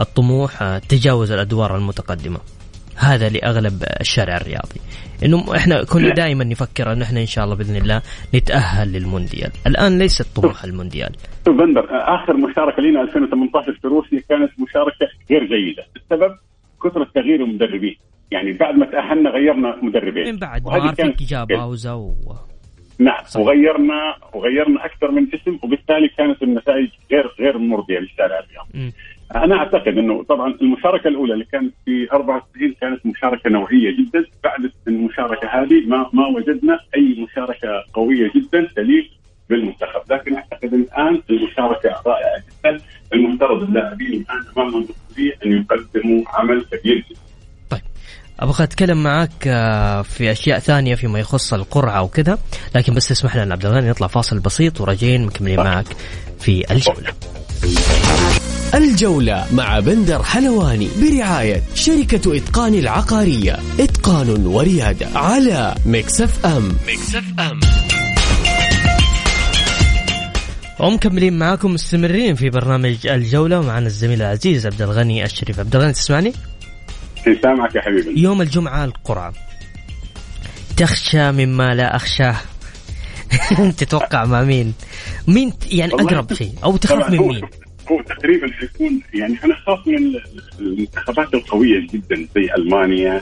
الطموح 0.00 0.62
آه، 0.62 0.78
تجاوز 0.78 1.32
الأدوار 1.32 1.76
المتقدمة 1.76 2.38
هذا 2.96 3.28
لأغلب 3.28 3.84
الشارع 4.00 4.36
الرياضي. 4.36 4.80
إنه 5.24 5.56
إحنا 5.56 5.84
كنا 5.84 6.14
دائما 6.14 6.44
نفكر 6.44 6.92
أن 6.92 7.02
إحنا 7.02 7.20
إن 7.20 7.26
شاء 7.26 7.44
الله 7.44 7.56
بإذن 7.56 7.76
الله 7.76 8.02
نتأهل 8.34 8.92
للمونديال. 8.92 9.50
الآن 9.66 9.98
ليس 9.98 10.20
الطموح 10.20 10.64
المونديال. 10.64 11.12
شوف 11.46 11.56
بندر 11.56 11.86
آخر 11.90 12.36
مشاركة 12.36 12.82
لنا 12.82 13.00
2018 13.00 13.72
في 13.72 13.88
روسيا 13.88 14.22
كانت 14.28 14.50
مشاركة 14.60 15.06
غير 15.30 15.44
جيدة، 15.44 15.84
السبب 15.96 16.32
كثره 16.84 17.06
تغيير 17.14 17.44
المدربين، 17.44 17.96
يعني 18.30 18.52
بعد 18.52 18.74
ما 18.74 18.86
تأهلنا 18.86 19.30
غيرنا 19.30 19.76
مدربين. 19.82 20.32
من 20.32 20.38
بعد 20.38 20.62
كانت- 20.96 21.22
جاب 21.22 21.48
و... 21.86 22.34
نعم 22.98 23.24
وغيرنا 23.36 24.16
وغيرنا 24.34 24.84
أكثر 24.84 25.10
من 25.10 25.26
اسم 25.34 25.58
وبالتالي 25.62 26.08
كانت 26.18 26.42
النتائج 26.42 26.88
غير 27.12 27.26
غير 27.40 27.58
مرضية 27.58 27.98
للشارع 27.98 28.38
الرياضي. 28.38 28.92
أنا 29.36 29.56
أعتقد 29.56 29.98
إنه 29.98 30.22
طبعا 30.22 30.54
المشاركة 30.62 31.08
الأولى 31.08 31.34
اللي 31.34 31.44
كانت 31.44 31.74
في 31.84 32.08
94 32.12 32.74
كانت 32.80 33.06
مشاركة 33.06 33.50
نوعية 33.50 33.90
جدا، 33.90 34.24
بعد 34.44 34.70
المشاركة 34.88 35.48
هذه 35.48 35.86
ما 35.86 36.10
ما 36.12 36.26
وجدنا 36.26 36.80
أي 36.96 37.26
مشاركة 37.30 37.68
قوية 37.94 38.30
جدا 38.36 38.68
تليق 38.76 39.10
بالمنتخب، 39.50 40.12
لكن 40.12 40.34
أعتقد 40.36 40.74
الآن 40.74 41.22
المشاركة 41.30 41.88
رائعة 42.06 42.38
جدا، 42.38 42.84
المفترض 43.12 43.62
اللاعبين 43.62 44.12
الآن 44.12 44.44
أمام 44.56 44.68
المسؤوليه 44.68 45.32
أن 45.46 45.52
يقدموا 45.52 46.24
عمل 46.28 46.64
كبير 46.64 47.04
جدا. 47.10 47.24
أبغى 48.40 48.64
أتكلم 48.64 49.02
معاك 49.02 49.46
آه، 49.46 50.02
في 50.02 50.32
أشياء 50.32 50.58
ثانية 50.58 50.94
فيما 50.94 51.18
يخص 51.18 51.54
القرعة 51.54 52.02
وكذا 52.02 52.38
لكن 52.74 52.94
بس 52.94 53.08
تسمح 53.08 53.36
لنا 53.36 53.52
عبد 53.54 53.66
الغني 53.66 53.90
نطلع 53.90 54.06
فاصل 54.06 54.38
بسيط 54.38 54.80
وراجعين 54.80 55.26
مكملين 55.26 55.56
معك 55.56 55.86
في 56.40 56.72
الجولة. 56.72 57.12
الجولة 58.74 59.46
مع 59.52 59.80
بندر 59.80 60.22
حلواني 60.22 60.88
برعاية 61.00 61.62
شركة 61.74 62.36
إتقان 62.36 62.74
العقارية. 62.74 63.58
إتقان 63.80 64.46
وريادة 64.46 65.08
على 65.14 65.74
Mix 65.86 66.46
FM. 66.46 66.76
Mix 66.88 67.24
FM. 67.40 67.60
ومكملين 70.80 71.38
معاكم 71.38 71.74
مستمرين 71.74 72.34
في 72.34 72.50
برنامج 72.50 73.06
الجولة 73.06 73.58
ومعنا 73.58 73.86
الزميل 73.86 74.22
العزيز 74.22 74.66
عبد 74.66 74.82
الغني 74.82 75.24
الشريف. 75.24 75.60
عبد 75.60 75.76
الغني 75.76 75.92
تسمعني؟ 75.92 76.32
سامعك 77.42 77.74
يا 77.74 77.80
حبيبي. 77.80 78.20
يوم 78.20 78.42
الجمعة 78.42 78.84
القرعة. 78.84 79.32
تخشى 80.76 81.32
مما 81.32 81.74
لا 81.74 81.96
أخشاه. 81.96 82.36
تتوقع 83.78 84.24
مع 84.24 84.42
مين؟ 84.42 84.74
مين 85.28 85.52
يعني 85.72 85.92
أقرب 85.94 86.34
شيء؟ 86.34 86.50
أو 86.64 86.76
تخاف 86.76 87.10
من 87.10 87.18
مين؟ 87.18 87.40
هو 87.92 88.00
تقريبا 88.02 88.52
حيكون 88.52 89.00
يعني 89.14 89.38
أنا 89.44 89.54
أخاف 89.54 89.86
من 89.86 89.96
ال- 89.96 90.22
المنتخبات 90.60 91.34
القوية 91.34 91.86
جدا 91.92 92.28
زي 92.34 92.54
ألمانيا 92.58 93.20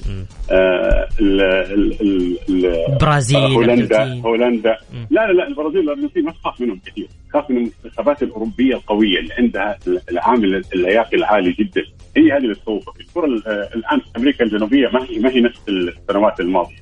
آه 0.51 1.09
ال 1.21 1.41
ال 1.41 2.01
ال 2.03 2.39
ال 2.49 2.67
البرازيل، 2.93 3.37
آه، 3.37 3.49
هولندا 3.49 3.85
الأرجنتين. 4.03 4.23
هولندا. 4.23 4.77
لا 5.11 5.27
لا 5.27 5.33
لا 5.33 5.49
البرازيل 5.49 5.81
والارجنتين 5.81 6.25
ما 6.25 6.33
تخاف 6.33 6.61
منهم 6.61 6.81
كثير. 6.87 7.09
تخاف 7.31 7.51
من 7.51 7.57
المنتخبات 7.57 8.23
الأوروبية 8.23 8.75
القوية 8.75 9.19
اللي 9.19 9.35
عندها 9.35 9.79
العامل 10.11 10.63
اللياقي 10.75 11.17
العالي 11.17 11.53
جدا. 11.53 11.83
هي 12.17 12.33
هذه 12.33 12.37
اللي 12.43 12.55
تخوفك. 12.55 13.01
الكرة 13.01 13.25
ال- 13.27 13.47
آه، 13.47 13.69
الآن 13.75 14.01
في 14.01 14.07
أمريكا 14.19 14.45
الجنوبية 14.45 14.89
ما 14.89 15.05
هي 15.11 15.19
ما 15.19 15.31
هي 15.31 15.41
نفس 15.41 15.59
السنوات 15.69 16.41
الماضية. 16.41 16.82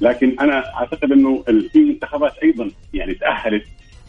لكن 0.00 0.36
أنا 0.40 0.74
أعتقد 0.74 1.12
إنه 1.12 1.42
في 1.72 1.78
منتخبات 1.78 2.32
أيضا 2.42 2.70
يعني 2.94 3.14
تأهلت 3.14 3.64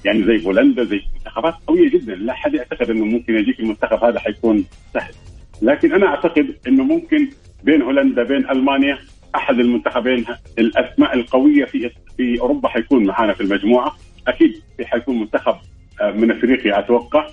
يعني 0.05 0.23
زي 0.23 0.37
بولندا 0.37 0.83
زي 0.83 1.01
منتخبات 1.13 1.53
قوية 1.67 1.89
جدا. 1.89 2.15
لا 2.15 2.33
أحد 2.33 2.53
يعتقد 2.53 2.89
إنه 2.89 3.05
ممكن 3.05 3.35
يجيك 3.35 3.59
المنتخب 3.59 4.03
هذا 4.03 4.19
حيكون 4.19 4.65
سهل. 4.93 5.13
لكن 5.61 5.93
أنا 5.93 6.07
أعتقد 6.07 6.55
إنه 6.67 6.83
ممكن 6.83 7.29
بين 7.63 7.81
هولندا 7.81 8.23
بين 8.23 8.49
ألمانيا 8.49 8.97
أحد 9.35 9.59
المنتخبين 9.59 10.25
الأسماء 10.59 11.13
القوية 11.13 11.65
في 11.65 11.91
في 12.17 12.39
أوروبا 12.39 12.69
حيكون 12.69 13.05
معانا 13.05 13.33
في 13.33 13.41
المجموعة. 13.41 13.95
أكيد 14.27 14.61
حيكون 14.83 15.19
منتخب 15.19 15.55
آه، 16.01 16.11
من 16.11 16.31
أفريقيا 16.31 16.79
أتوقع. 16.79 17.27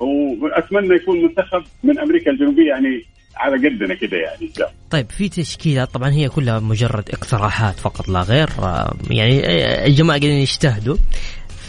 وأتمنى 0.00 0.94
يكون 0.94 1.22
منتخب 1.22 1.62
من 1.82 1.98
أمريكا 1.98 2.30
الجنوبية 2.30 2.68
يعني 2.68 3.04
على 3.38 3.68
قدنا 3.68 3.94
كده 3.94 4.16
يعني 4.16 4.50
الله. 4.56 4.68
طيب 4.90 5.10
في 5.10 5.28
تشكيلة 5.28 5.84
طبعا 5.84 6.10
هي 6.10 6.28
كلها 6.28 6.58
مجرد 6.58 7.10
اقتراحات 7.10 7.74
فقط 7.74 8.08
لا 8.08 8.20
غير 8.22 8.48
آه، 8.58 8.94
يعني 9.10 9.46
آه، 9.46 9.86
الجماعة 9.86 10.18
قاعدين 10.20 10.40
يجتهدوا 10.40 10.96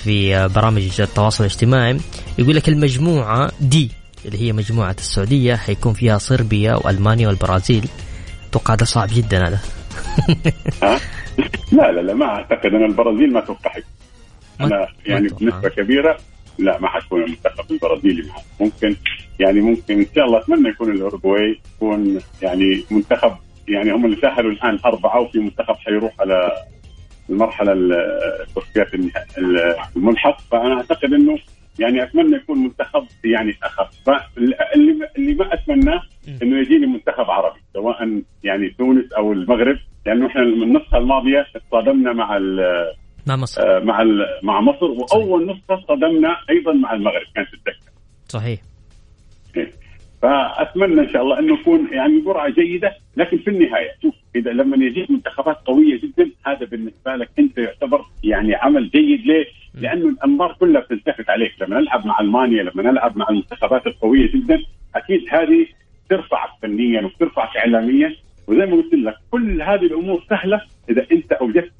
في 0.03 0.35
آه، 0.35 0.47
برامج 0.47 1.01
التواصل 1.01 1.43
الاجتماعي 1.43 1.97
يقول 2.37 2.55
لك 2.55 2.69
المجموعة 2.69 3.51
دي 3.61 3.91
اللي 4.25 4.41
هي 4.41 4.53
مجموعة 4.53 4.95
السعودية 4.99 5.55
حيكون 5.55 5.93
فيها 5.93 6.17
صربيا 6.17 6.75
وألمانيا 6.75 7.27
والبرازيل 7.27 7.85
أتوقع 8.49 8.75
ده 8.75 8.85
صعب 8.85 9.09
جدا 9.11 9.47
هذا 9.47 9.59
ها؟ 10.83 10.99
لا 11.71 11.91
لا 11.91 12.01
لا 12.01 12.13
ما 12.13 12.25
أعتقد 12.25 12.65
أنا 12.65 12.85
البرازيل 12.85 13.33
ما 13.33 13.41
حيكون. 13.41 13.83
أنا 14.61 14.87
يعني 15.05 15.27
بنسبة 15.27 15.69
كبيرة 15.69 16.17
لا 16.59 16.79
ما 16.79 16.87
حتكون 16.87 17.23
المنتخب 17.23 17.71
البرازيلي 17.71 18.27
معه. 18.27 18.41
ممكن 18.59 18.95
يعني 19.39 19.61
ممكن 19.61 19.99
إن 19.99 20.05
شاء 20.15 20.25
الله 20.25 20.39
أتمنى 20.39 20.69
يكون 20.69 20.91
الاورجواي 20.91 21.59
يكون 21.75 22.19
يعني 22.41 22.83
منتخب 22.91 23.31
يعني 23.67 23.91
هم 23.91 24.05
اللي 24.05 24.15
ساهلوا 24.15 24.51
الآن 24.51 24.79
اربعه 24.85 25.19
وفي 25.21 25.39
منتخب 25.39 25.75
حيروح 25.75 26.13
على 26.19 26.51
المرحلة 27.29 27.71
ال- 27.71 27.93
التصفيات 28.47 28.87
الملحق. 29.97 30.41
فأنا 30.51 30.73
أعتقد 30.73 31.13
إنه 31.13 31.37
يعني 31.79 32.03
أتمنى 32.03 32.35
يكون 32.35 32.57
منتخب 32.63 33.05
يعني 33.23 33.55
اخف 33.63 33.89
فاللي 34.05 34.55
اللي 35.17 35.33
ما 35.33 35.53
أتمناه 35.53 36.01
إنه 36.43 36.59
يجيني 36.61 36.85
منتخب 36.87 37.29
عربي 37.29 37.59
سواء 37.73 38.21
يعني 38.43 38.69
تونس 38.69 39.13
أو 39.13 39.33
المغرب 39.33 39.77
لأنه 40.05 40.27
إحنا 40.27 40.41
النسخة 40.41 40.97
الماضية 40.97 41.45
تصادمنا 41.69 42.13
مع 42.13 42.37
مع 43.27 43.35
مصر. 43.35 43.61
آه، 43.61 43.79
مع 43.79 44.05
مع 44.43 44.61
مصر. 44.61 44.85
وأول 44.85 45.45
نسخة 45.45 45.85
صدمنا 45.87 46.37
أيضا 46.49 46.73
مع 46.73 46.93
المغرب 46.93 47.25
كانت 47.35 47.53
الدكة. 47.53 47.91
صحيح. 48.27 48.59
فأتمنى 50.21 51.01
إن 51.01 51.09
شاء 51.09 51.21
الله 51.21 51.39
انه 51.39 51.53
يكون 51.53 51.87
يعني 51.91 52.21
قرعه 52.21 52.49
جيدة 52.49 52.93
لكن 53.17 53.37
في 53.37 53.49
النهاية 53.49 53.89
شوف 54.01 54.15
إذا 54.35 54.51
لما 54.51 54.85
يجيك 54.85 55.11
منتخبات 55.11 55.57
قوية 55.65 55.99
جدا 56.01 56.31
هذا 56.45 56.65
بالنسبة 56.65 57.15
لك 57.15 57.29
أنت 57.39 57.57
يعتبر 57.57 58.05
يعني 58.23 58.55
عمل 58.55 58.89
جيد. 58.89 59.25
ليه؟ 59.25 59.45
لأنه 59.73 60.09
الأنظار 60.09 60.55
كلها 60.59 60.81
بتلتفت 60.81 61.29
عليك. 61.29 61.51
لما 61.61 61.79
نلعب 61.79 62.05
مع 62.05 62.19
ألمانيا 62.19 62.63
لما 62.63 62.83
نلعب 62.83 63.17
مع 63.17 63.29
المنتخبات 63.29 63.87
القوية 63.87 64.31
جدا 64.31 64.59
أكيد 64.95 65.25
هذه 65.29 65.67
ترفعك 66.09 66.49
فنيا 66.61 67.01
وترفعك 67.01 67.57
اعلاميا. 67.57 68.15
وزي 68.47 68.65
ما 68.65 68.75
قلت 68.75 68.93
لك 68.93 69.15
كل 69.31 69.61
هذه 69.61 69.85
الأمور 69.85 70.23
سهلة 70.29 70.61
إذا 70.89 71.05
أنت 71.11 71.31
أوجدت 71.31 71.71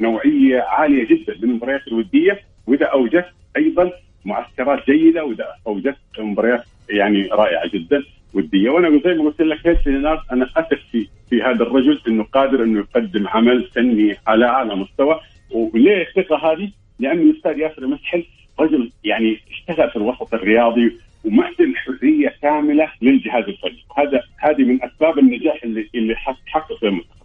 نوعية 0.00 0.60
عالية 0.60 1.06
جدا 1.06 1.34
من 1.42 1.50
المباريات 1.50 1.88
الودية 1.88 2.40
وإذا 2.66 2.86
أوجدت 2.86 3.32
أيضا 3.56 3.92
معسكرات 4.24 4.90
جيدة 4.90 5.24
وإذا 5.24 5.46
أوجدت 5.66 5.96
مباريات 6.18 6.64
يعني 6.90 7.28
رائعة 7.32 7.68
جدا 7.68 8.02
ودية 8.34 8.70
وأنا 8.70 9.00
زي 9.04 9.14
ما 9.14 9.24
قلت 9.24 9.40
لك 9.40 9.66
هيك 9.66 9.88
أنا 10.32 10.50
أثق 10.56 10.78
في 10.92 11.08
في 11.30 11.42
هذا 11.42 11.62
الرجل 11.62 12.00
إنه 12.08 12.24
قادر 12.24 12.62
إنه 12.62 12.78
يقدم 12.78 13.28
عمل 13.28 13.64
فني 13.74 14.16
على 14.26 14.46
أعلى 14.46 14.76
مستوى 14.76 15.20
وليه 15.50 16.02
الثقة 16.02 16.52
هذه؟ 16.52 16.70
لأنه 16.98 17.22
الأستاذ 17.22 17.58
ياسر 17.58 17.86
مسحل 17.86 18.24
رجل 18.60 18.90
يعني 19.04 19.40
اشتغل 19.50 19.90
في 19.90 19.96
الوسط 19.96 20.34
الرياضي 20.34 20.92
ومعطي 21.24 21.74
حرية 21.76 22.34
كاملة 22.42 22.92
للجهاز 23.02 23.44
الفني، 23.44 23.84
هذا 23.98 24.22
هذه 24.38 24.62
من 24.62 24.84
أسباب 24.84 25.18
النجاح 25.18 25.62
اللي 25.64 25.88
اللي 25.94 26.16
حقق 26.46 26.84
المنتخب. 26.84 27.17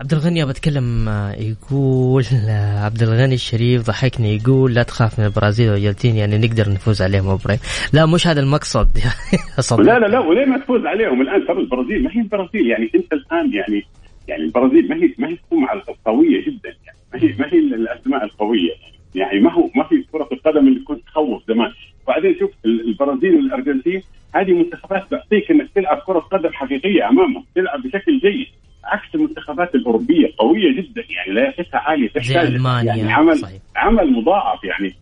عبد 0.00 0.12
الغني 0.12 0.46
بتكلم 0.46 1.08
آه، 1.08 1.32
يقول 1.32 2.24
آه، 2.48 2.84
عبد 2.84 3.02
الغني 3.02 3.34
الشريف 3.34 3.86
ضحكني 3.86 4.36
يقول 4.36 4.74
لا 4.74 4.82
تخاف 4.82 5.18
من 5.20 5.24
البرازيل 5.26 5.66
والارجنتين 5.70 6.16
يعني 6.16 6.38
نقدر 6.38 6.68
نفوز 6.70 7.02
عليهم 7.02 7.26
مباراه 7.26 7.58
لا 7.92 8.06
مش 8.06 8.26
هذا 8.26 8.40
المقصد. 8.40 8.88
لا 9.86 9.98
لا 9.98 10.06
لا 10.06 10.18
وليه 10.18 10.44
ما 10.44 10.58
تفوز 10.58 10.86
عليهم؟ 10.86 11.20
الآن 11.20 11.46
ترى 11.46 11.58
البرازيل 11.60 12.02
ما 12.02 12.10
هي 12.12 12.20
البرازيل 12.20 12.66
يعني 12.66 12.90
أنت 12.94 13.12
الآن 13.12 13.52
يعني 13.54 13.84
يعني 14.28 14.42
البرازيل 14.42 14.88
ما 14.88 14.96
هي 14.96 15.14
ما 15.18 15.28
هي 15.28 15.32
السمعه 15.44 15.74
القويه 15.74 16.40
جدا 16.46 16.68
يعني 16.86 16.98
ما 17.14 17.20
هي 17.22 17.34
ما 17.38 17.46
هي 17.52 17.58
الأسماء 17.58 18.24
القوية 18.24 18.70
يعني 19.14 19.40
ما 19.40 19.52
هو 19.52 19.70
ما 19.76 19.84
في 19.84 20.04
كرة 20.12 20.28
القدم 20.32 20.68
اللي 20.68 20.80
كنت 20.84 21.00
تخوف 21.06 21.42
زمان. 21.48 21.72
وبعدين 22.04 22.36
شوف 22.40 22.50
ال- 22.64 22.88
البرازيل 22.88 23.34
والأرجنتين 23.36 24.02
هذه 24.34 24.52
منتخبات 24.52 25.10
تعطيك 25.10 25.50
إنك 25.50 25.68
تلعب 25.74 25.98
كرة 26.06 26.18
قدم 26.18 26.52
حقيقية 26.52 27.08
أمامهم 27.08 27.44
تلعب 27.54 27.82
بشكل 27.82 28.18
جيد. 28.18 28.46
عكس 28.84 29.14
المنتخبات 29.14 29.74
الأوروبية 29.74 30.26
قوية 30.38 30.76
جدا 30.76 31.02
يعني 31.10 31.32
لياقتها 31.34 31.78
عالية 31.78 32.08
تحتاج 32.08 32.52
يعني 32.86 33.12
عمل 33.12 33.38
صحيح. 33.38 33.60
عمل 33.76 34.12
مضاعف 34.12 34.64
يعني 34.64 34.94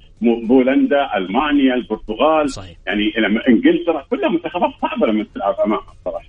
بولندا 0.49 1.17
ألمانيا 1.17 1.75
البرتغال 1.75 2.51
صحيح. 2.51 2.77
يعني 2.87 3.13
لما 3.19 3.49
إنجلترا 3.49 4.05
كلها 4.11 4.29
منتخبات 4.29 4.71
صعبة 4.83 5.07
لما 5.07 5.27
تلعب 5.35 5.55
امامها 5.55 5.95
صراحة 6.05 6.29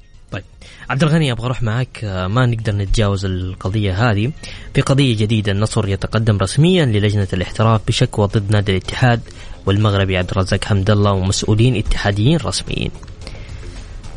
عبد 0.89 1.03
الغني 1.03 1.31
أبغى 1.31 1.45
أروح 1.45 1.63
معك. 1.63 2.03
آه، 2.03 2.27
ما 2.27 2.45
نقدر 2.45 2.75
نتجاوز 2.75 3.25
القضية 3.25 4.11
هذه. 4.11 4.31
في 4.73 4.81
قضية 4.81 5.17
جديدة 5.17 5.51
النصر 5.51 5.87
يتقدم 5.87 6.37
رسميا 6.37 6.85
للجنة 6.85 7.27
الاحتراف 7.33 7.87
بشكوى 7.87 8.27
ضد 8.27 8.51
نادي 8.51 8.71
الاتحاد 8.71 9.21
والمغربي 9.65 10.17
عبد 10.17 10.31
الرزاق 10.31 10.65
حمد 10.65 10.89
الله 10.91 11.11
ومسؤولين 11.11 11.75
اتحاديين 11.75 12.37
رسميين. 12.45 12.91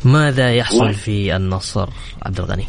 ماذا 0.05 0.53
يحصل. 0.55 0.93
في 0.93 1.35
النصر 1.35 1.89
عبد 2.25 2.39
الغني؟ 2.39 2.65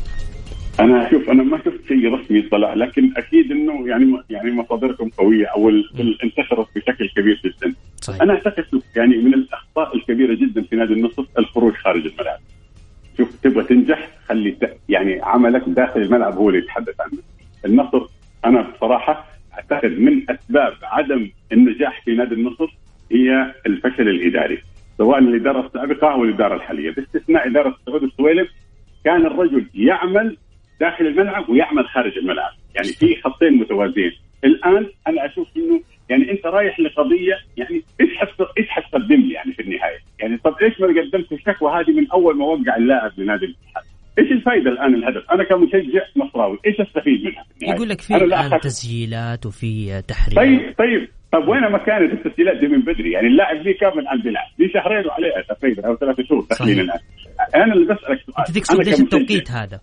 أنا 0.80 1.10
شوف 1.10 1.30
أنا 1.30 1.42
ما 1.42 1.58
شفت 1.58 1.86
شيء 1.88 2.14
رسمي 2.14 2.42
طلع 2.42 2.74
لكن 2.74 3.12
أكيد 3.16 3.52
إنه 3.52 3.88
يعني 3.88 4.22
يعني 4.30 4.50
مصادركم 4.50 5.08
قوية 5.08 5.46
أو 5.46 5.68
انتشرت 6.24 6.66
بشكل 6.76 7.08
كبير 7.16 7.40
جدا. 7.44 7.74
صحيح. 8.00 8.22
أنا 8.22 8.32
أعتقد 8.32 8.64
يعني 8.96 9.16
من 9.16 9.34
الأخطاء 9.34 9.96
الكبيرة 9.96 10.34
جدا 10.34 10.62
في 10.62 10.76
نادي 10.76 10.92
النصر 10.92 11.24
الخروج 11.38 11.72
خارج 11.72 12.06
الملعب. 12.06 12.38
شوف 13.18 13.36
تبغى 13.42 13.64
تنجح 13.64 14.08
خلي 14.28 14.56
يعني 14.88 15.20
عملك 15.22 15.62
داخل 15.66 16.02
الملعب 16.02 16.36
هو 16.36 16.48
اللي 16.48 16.58
يتحدث 16.60 17.00
عنه 17.00 17.18
النصر 17.64 18.06
أنا 18.44 18.62
بصراحة 18.62 19.26
أعتقد 19.54 19.98
من 19.98 20.30
أسباب 20.30 20.72
عدم 20.82 21.30
النجاح 21.52 22.02
في 22.04 22.14
نادي 22.14 22.34
النصر 22.34 22.76
هي 23.12 23.54
الفشل 23.66 24.08
الإداري 24.08 24.58
سواء 24.98 25.18
الإدارة 25.18 25.66
السابقة 25.66 26.12
أو 26.12 26.24
الإدارة 26.24 26.54
الحالية 26.54 26.90
باستثناء 26.90 27.46
إدارة 27.46 27.76
سعود 27.86 28.02
السويلم 28.02 28.46
كان 29.04 29.26
الرجل 29.26 29.66
يعمل 29.74 30.36
داخل 30.80 31.06
الملعب 31.06 31.48
ويعمل 31.48 31.88
خارج 31.88 32.18
الملعب 32.18 32.52
يعني 32.74 32.88
في 32.88 33.20
خطين 33.22 33.52
متوازيين 33.52 34.12
الآن 34.44 34.90
أنا 35.08 35.26
أشوف 35.26 35.48
إنه 35.56 35.80
يعني 36.10 36.30
أنت 36.30 36.46
رايح 36.46 36.80
لقضية 36.80 37.34
يعني 37.56 37.82
إيش 38.00 38.10
إيش 38.58 38.68
حتقدم 38.68 39.20
لي 39.20 39.34
يعني 39.34 39.52
في 39.52 39.62
النهاية؟ 39.62 39.98
يعني 40.20 40.36
طب 40.36 40.54
إيش 40.62 40.80
ما 40.80 40.86
قدمت 40.86 41.32
الشكوى 41.32 41.72
هذه 41.72 41.90
من 41.90 42.10
أول 42.10 42.36
ما 42.38 42.44
وقع 42.44 42.76
اللاعب 42.76 43.12
لنادي 43.18 43.44
الاتحاد؟ 43.44 43.84
إيش 44.18 44.32
الفائده 44.32 44.70
الآن 44.70 44.94
الهدف؟ 44.94 45.30
أنا 45.30 45.44
كمشجع 45.44 46.02
نصراوي 46.16 46.58
إيش 46.66 46.80
أستفيد 46.80 47.24
منها؟ 47.24 47.44
يقول 47.62 47.88
لك 47.88 48.00
في 48.00 48.16
الآن. 48.16 48.60
تسجيلات 48.60 49.46
وفي 49.46 50.02
تحرير 50.08 50.36
طيب 50.36 50.74
طيب 50.78 51.08
طب 51.32 51.48
وين 51.48 51.60
ما 51.72 51.78
كانت 51.78 52.12
التسجيلات 52.12 52.56
دي 52.56 52.66
من 52.68 52.80
بدري؟ 52.80 53.12
يعني 53.12 53.26
اللاعب 53.26 53.56
ليه 53.56 53.78
كم 53.78 53.98
الان 53.98 54.20
بيلعب؟ 54.20 54.46
ليه 54.58 54.68
شهرين 54.68 55.06
وعليه 55.06 55.30
تقريبا 55.48 55.88
أو 55.88 55.96
ثلاثة 55.96 56.22
شهور 56.24 56.46
داخلين 56.50 56.80
الان. 56.80 56.98
أنا 57.54 57.74
اللي 57.74 57.84
بسألك 57.84 58.20
سؤال 58.26 58.46
أنت 58.48 58.58
تقصد 58.58 58.84
ليش 58.84 59.00
التوقيت 59.00 59.50
هذا؟ 59.50 59.80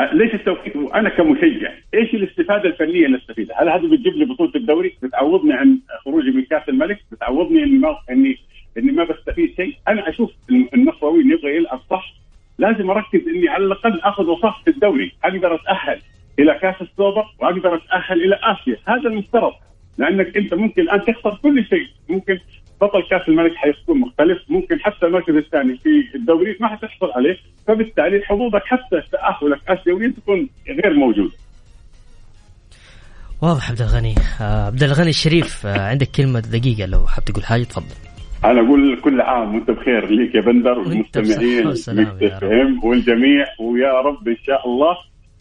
أه، 0.00 0.14
ليش 0.14 0.34
التوقيت 0.34 0.76
أنا 0.76 1.08
كمشجع 1.08 1.72
إيش 1.94 2.14
الاستفادة 2.14 2.68
الفنية 2.68 3.06
اللي 3.06 3.18
استفيدها؟ 3.18 3.62
هل 3.62 3.68
هذا 3.68 3.88
بتجيب 3.88 4.16
لي 4.16 4.24
بطولة 4.24 4.52
الدوري؟ 4.54 4.96
بتعوضني 5.02 5.52
عن 5.52 5.78
خروجي 6.04 6.30
من 6.30 6.42
كأس 6.42 6.68
الملك؟ 6.68 6.98
بتعوضني 7.12 7.62
إني 7.62 7.78
ما 7.78 7.96
اني 8.10 8.38
إني 8.78 8.92
ما 8.92 9.04
بستفيد 9.04 9.54
شيء؟ 9.56 9.76
أنا 9.88 10.08
أشوف 10.08 10.32
النصراوي 10.74 11.24
يبغى 11.24 11.56
يلعب 11.56 11.80
صح 11.90 12.14
لازم 12.58 12.90
أركز 12.90 13.28
إني 13.28 13.48
على 13.48 13.64
الأقل 13.64 14.00
أخذ 14.00 14.24
وصف 14.24 14.54
في 14.64 14.70
الدوري، 14.70 15.12
أقدر 15.24 15.54
أتأهل 15.54 15.98
إلى 16.38 16.54
كأس 16.54 16.82
السوبر 16.82 17.24
وأقدر 17.38 17.74
أتأهل 17.74 18.24
إلى 18.24 18.38
آسيا، 18.42 18.76
هذا 18.86 19.08
المفترض 19.08 19.52
لأنك 19.98 20.36
أنت 20.36 20.54
ممكن 20.54 20.82
الآن 20.82 21.04
تخسر 21.04 21.38
كل 21.42 21.64
شيء، 21.64 21.86
ممكن 22.08 22.38
بطل 22.80 23.02
كاس 23.10 23.28
الملك 23.28 23.54
حيكون 23.56 24.00
مختلف، 24.00 24.38
ممكن 24.48 24.80
حتى 24.80 25.06
المركز 25.06 25.34
الثاني 25.34 25.76
في 25.76 26.14
الدوري 26.14 26.56
ما 26.60 26.68
حتحصل 26.68 27.10
عليه، 27.14 27.36
فبالتالي 27.66 28.22
حظوظك 28.24 28.62
حتى 28.64 29.00
تأهلك 29.12 29.60
اسيويا 29.68 30.14
تكون 30.16 30.48
غير 30.68 30.94
موجود. 30.94 31.30
واضح 33.42 33.70
عبد 33.70 33.80
الغني. 33.80 34.14
آه، 34.40 34.66
عبد 34.66 34.82
الغني 34.82 35.10
الشريف 35.10 35.66
آه، 35.66 35.88
عندك 35.88 36.08
كلمة 36.16 36.40
دقيقة 36.40 36.86
لو 36.86 37.06
حاب 37.06 37.24
تقول 37.24 37.44
حاجة 37.44 37.62
تفضل. 37.62 37.94
أنا 38.44 38.60
أقول 38.60 39.00
كل 39.00 39.20
عام 39.20 39.54
وأنت 39.54 39.70
بخير 39.70 40.10
ليك 40.10 40.34
يا 40.34 40.40
بندر 40.40 40.78
والمستمعين 40.78 41.66
ام 42.60 42.84
والجميع 42.84 43.46
ويا 43.60 44.00
رب 44.00 44.28
إن 44.28 44.36
شاء 44.46 44.68
الله 44.68 44.96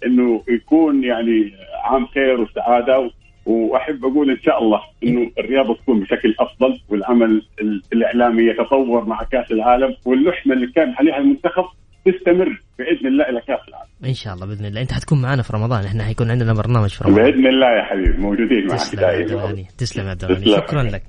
إنه 0.06 0.44
يكون 0.50 1.04
يعني 1.04 1.54
عام 1.84 2.06
خير 2.06 2.42
وسعادة 2.42 3.12
وأحب 3.46 4.06
أقول 4.06 4.30
إن 4.32 4.38
شاء 4.46 4.64
الله 4.64 4.80
إنه 5.04 5.32
الرياضة 5.40 5.76
تكون 5.76 6.00
بشكل 6.00 6.36
أفضل 6.40 6.80
والعمل 6.90 7.42
ال- 7.62 7.82
الإعلامي 7.94 8.44
يتطور 8.44 9.06
مع 9.06 9.24
كأس 9.24 9.52
العالم 9.52 9.96
واللحمة 10.06 10.54
اللي 10.54 10.68
كان 10.76 10.96
عليها 11.00 11.18
المنتخب 11.18 11.64
تستمر 12.06 12.62
بإذن 12.80 13.08
الله 13.08 13.30
إلى 13.30 13.42
كأس 13.48 13.60
العالم. 13.70 13.90
إن 14.06 14.14
شاء 14.14 14.34
الله 14.34 14.46
بإذن 14.46 14.66
الله. 14.66 14.82
أنت 14.82 14.92
حتكون 14.92 15.22
معنا 15.22 15.42
في 15.42 15.54
رمضان. 15.54 15.86
إحنا 15.86 16.04
حيكون 16.04 16.32
عندنا 16.32 16.54
برنامج 16.54 16.90
في 16.90 17.04
رمضان. 17.04 17.24
بإذن 17.24 17.48
الله 17.48 17.68
يا 17.78 17.84
حبيبي. 17.84 18.18
موجودين 18.18 18.68
معك 18.68 18.80
تسلم 18.80 19.02
يا 19.02 19.26
دائما. 19.26 19.64
تسلم 19.78 20.08
يا 20.08 20.14
تسلم. 20.14 20.56
شكرا 20.56 20.84
لك. 20.84 21.04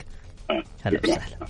هلا 0.85 1.01
وسهلا. 1.05 1.47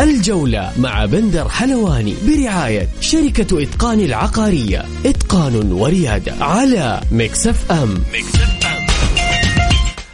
الجولة 0.00 0.72
مع 0.76 1.04
بندر 1.04 1.48
حلواني 1.48 2.14
برعاية 2.26 2.88
شركة 3.00 3.62
إتقان 3.62 4.00
العقارية. 4.00 4.84
إتقان 5.06 5.72
وريادة 5.72 6.34
على 6.40 7.00
Mix 7.12 7.72
FM 7.72 7.94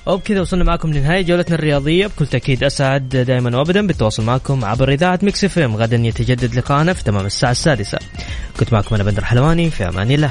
وبكذا 0.07 0.41
وصلنا 0.41 0.65
معكم 0.65 0.93
لنهاية 0.93 1.23
جولتنا 1.23 1.55
الرياضية. 1.55 2.07
بكل 2.07 2.27
تأكيد 2.27 2.65
أسعد 2.65 3.09
دائما 3.09 3.59
وأبدا 3.59 3.87
بالتواصل 3.87 4.25
معكم 4.25 4.65
عبر 4.65 4.93
إذاعة 4.93 5.19
Mix 5.23 5.45
FM 5.45 5.77
غدا 5.77 5.97
يتجدد 5.97 6.55
لقاءنا 6.55 6.93
في 6.93 7.05
تمام 7.05 7.27
الساعة 7.27 7.51
السادسة. 7.51 7.99
كنت 8.61 8.73
معكم 8.73 8.95
أنا 8.95 9.05
بندر 9.05 9.25
حلواني 9.25 9.71
في 9.71 9.89
أمان 9.89 10.11
الله. 10.11 10.31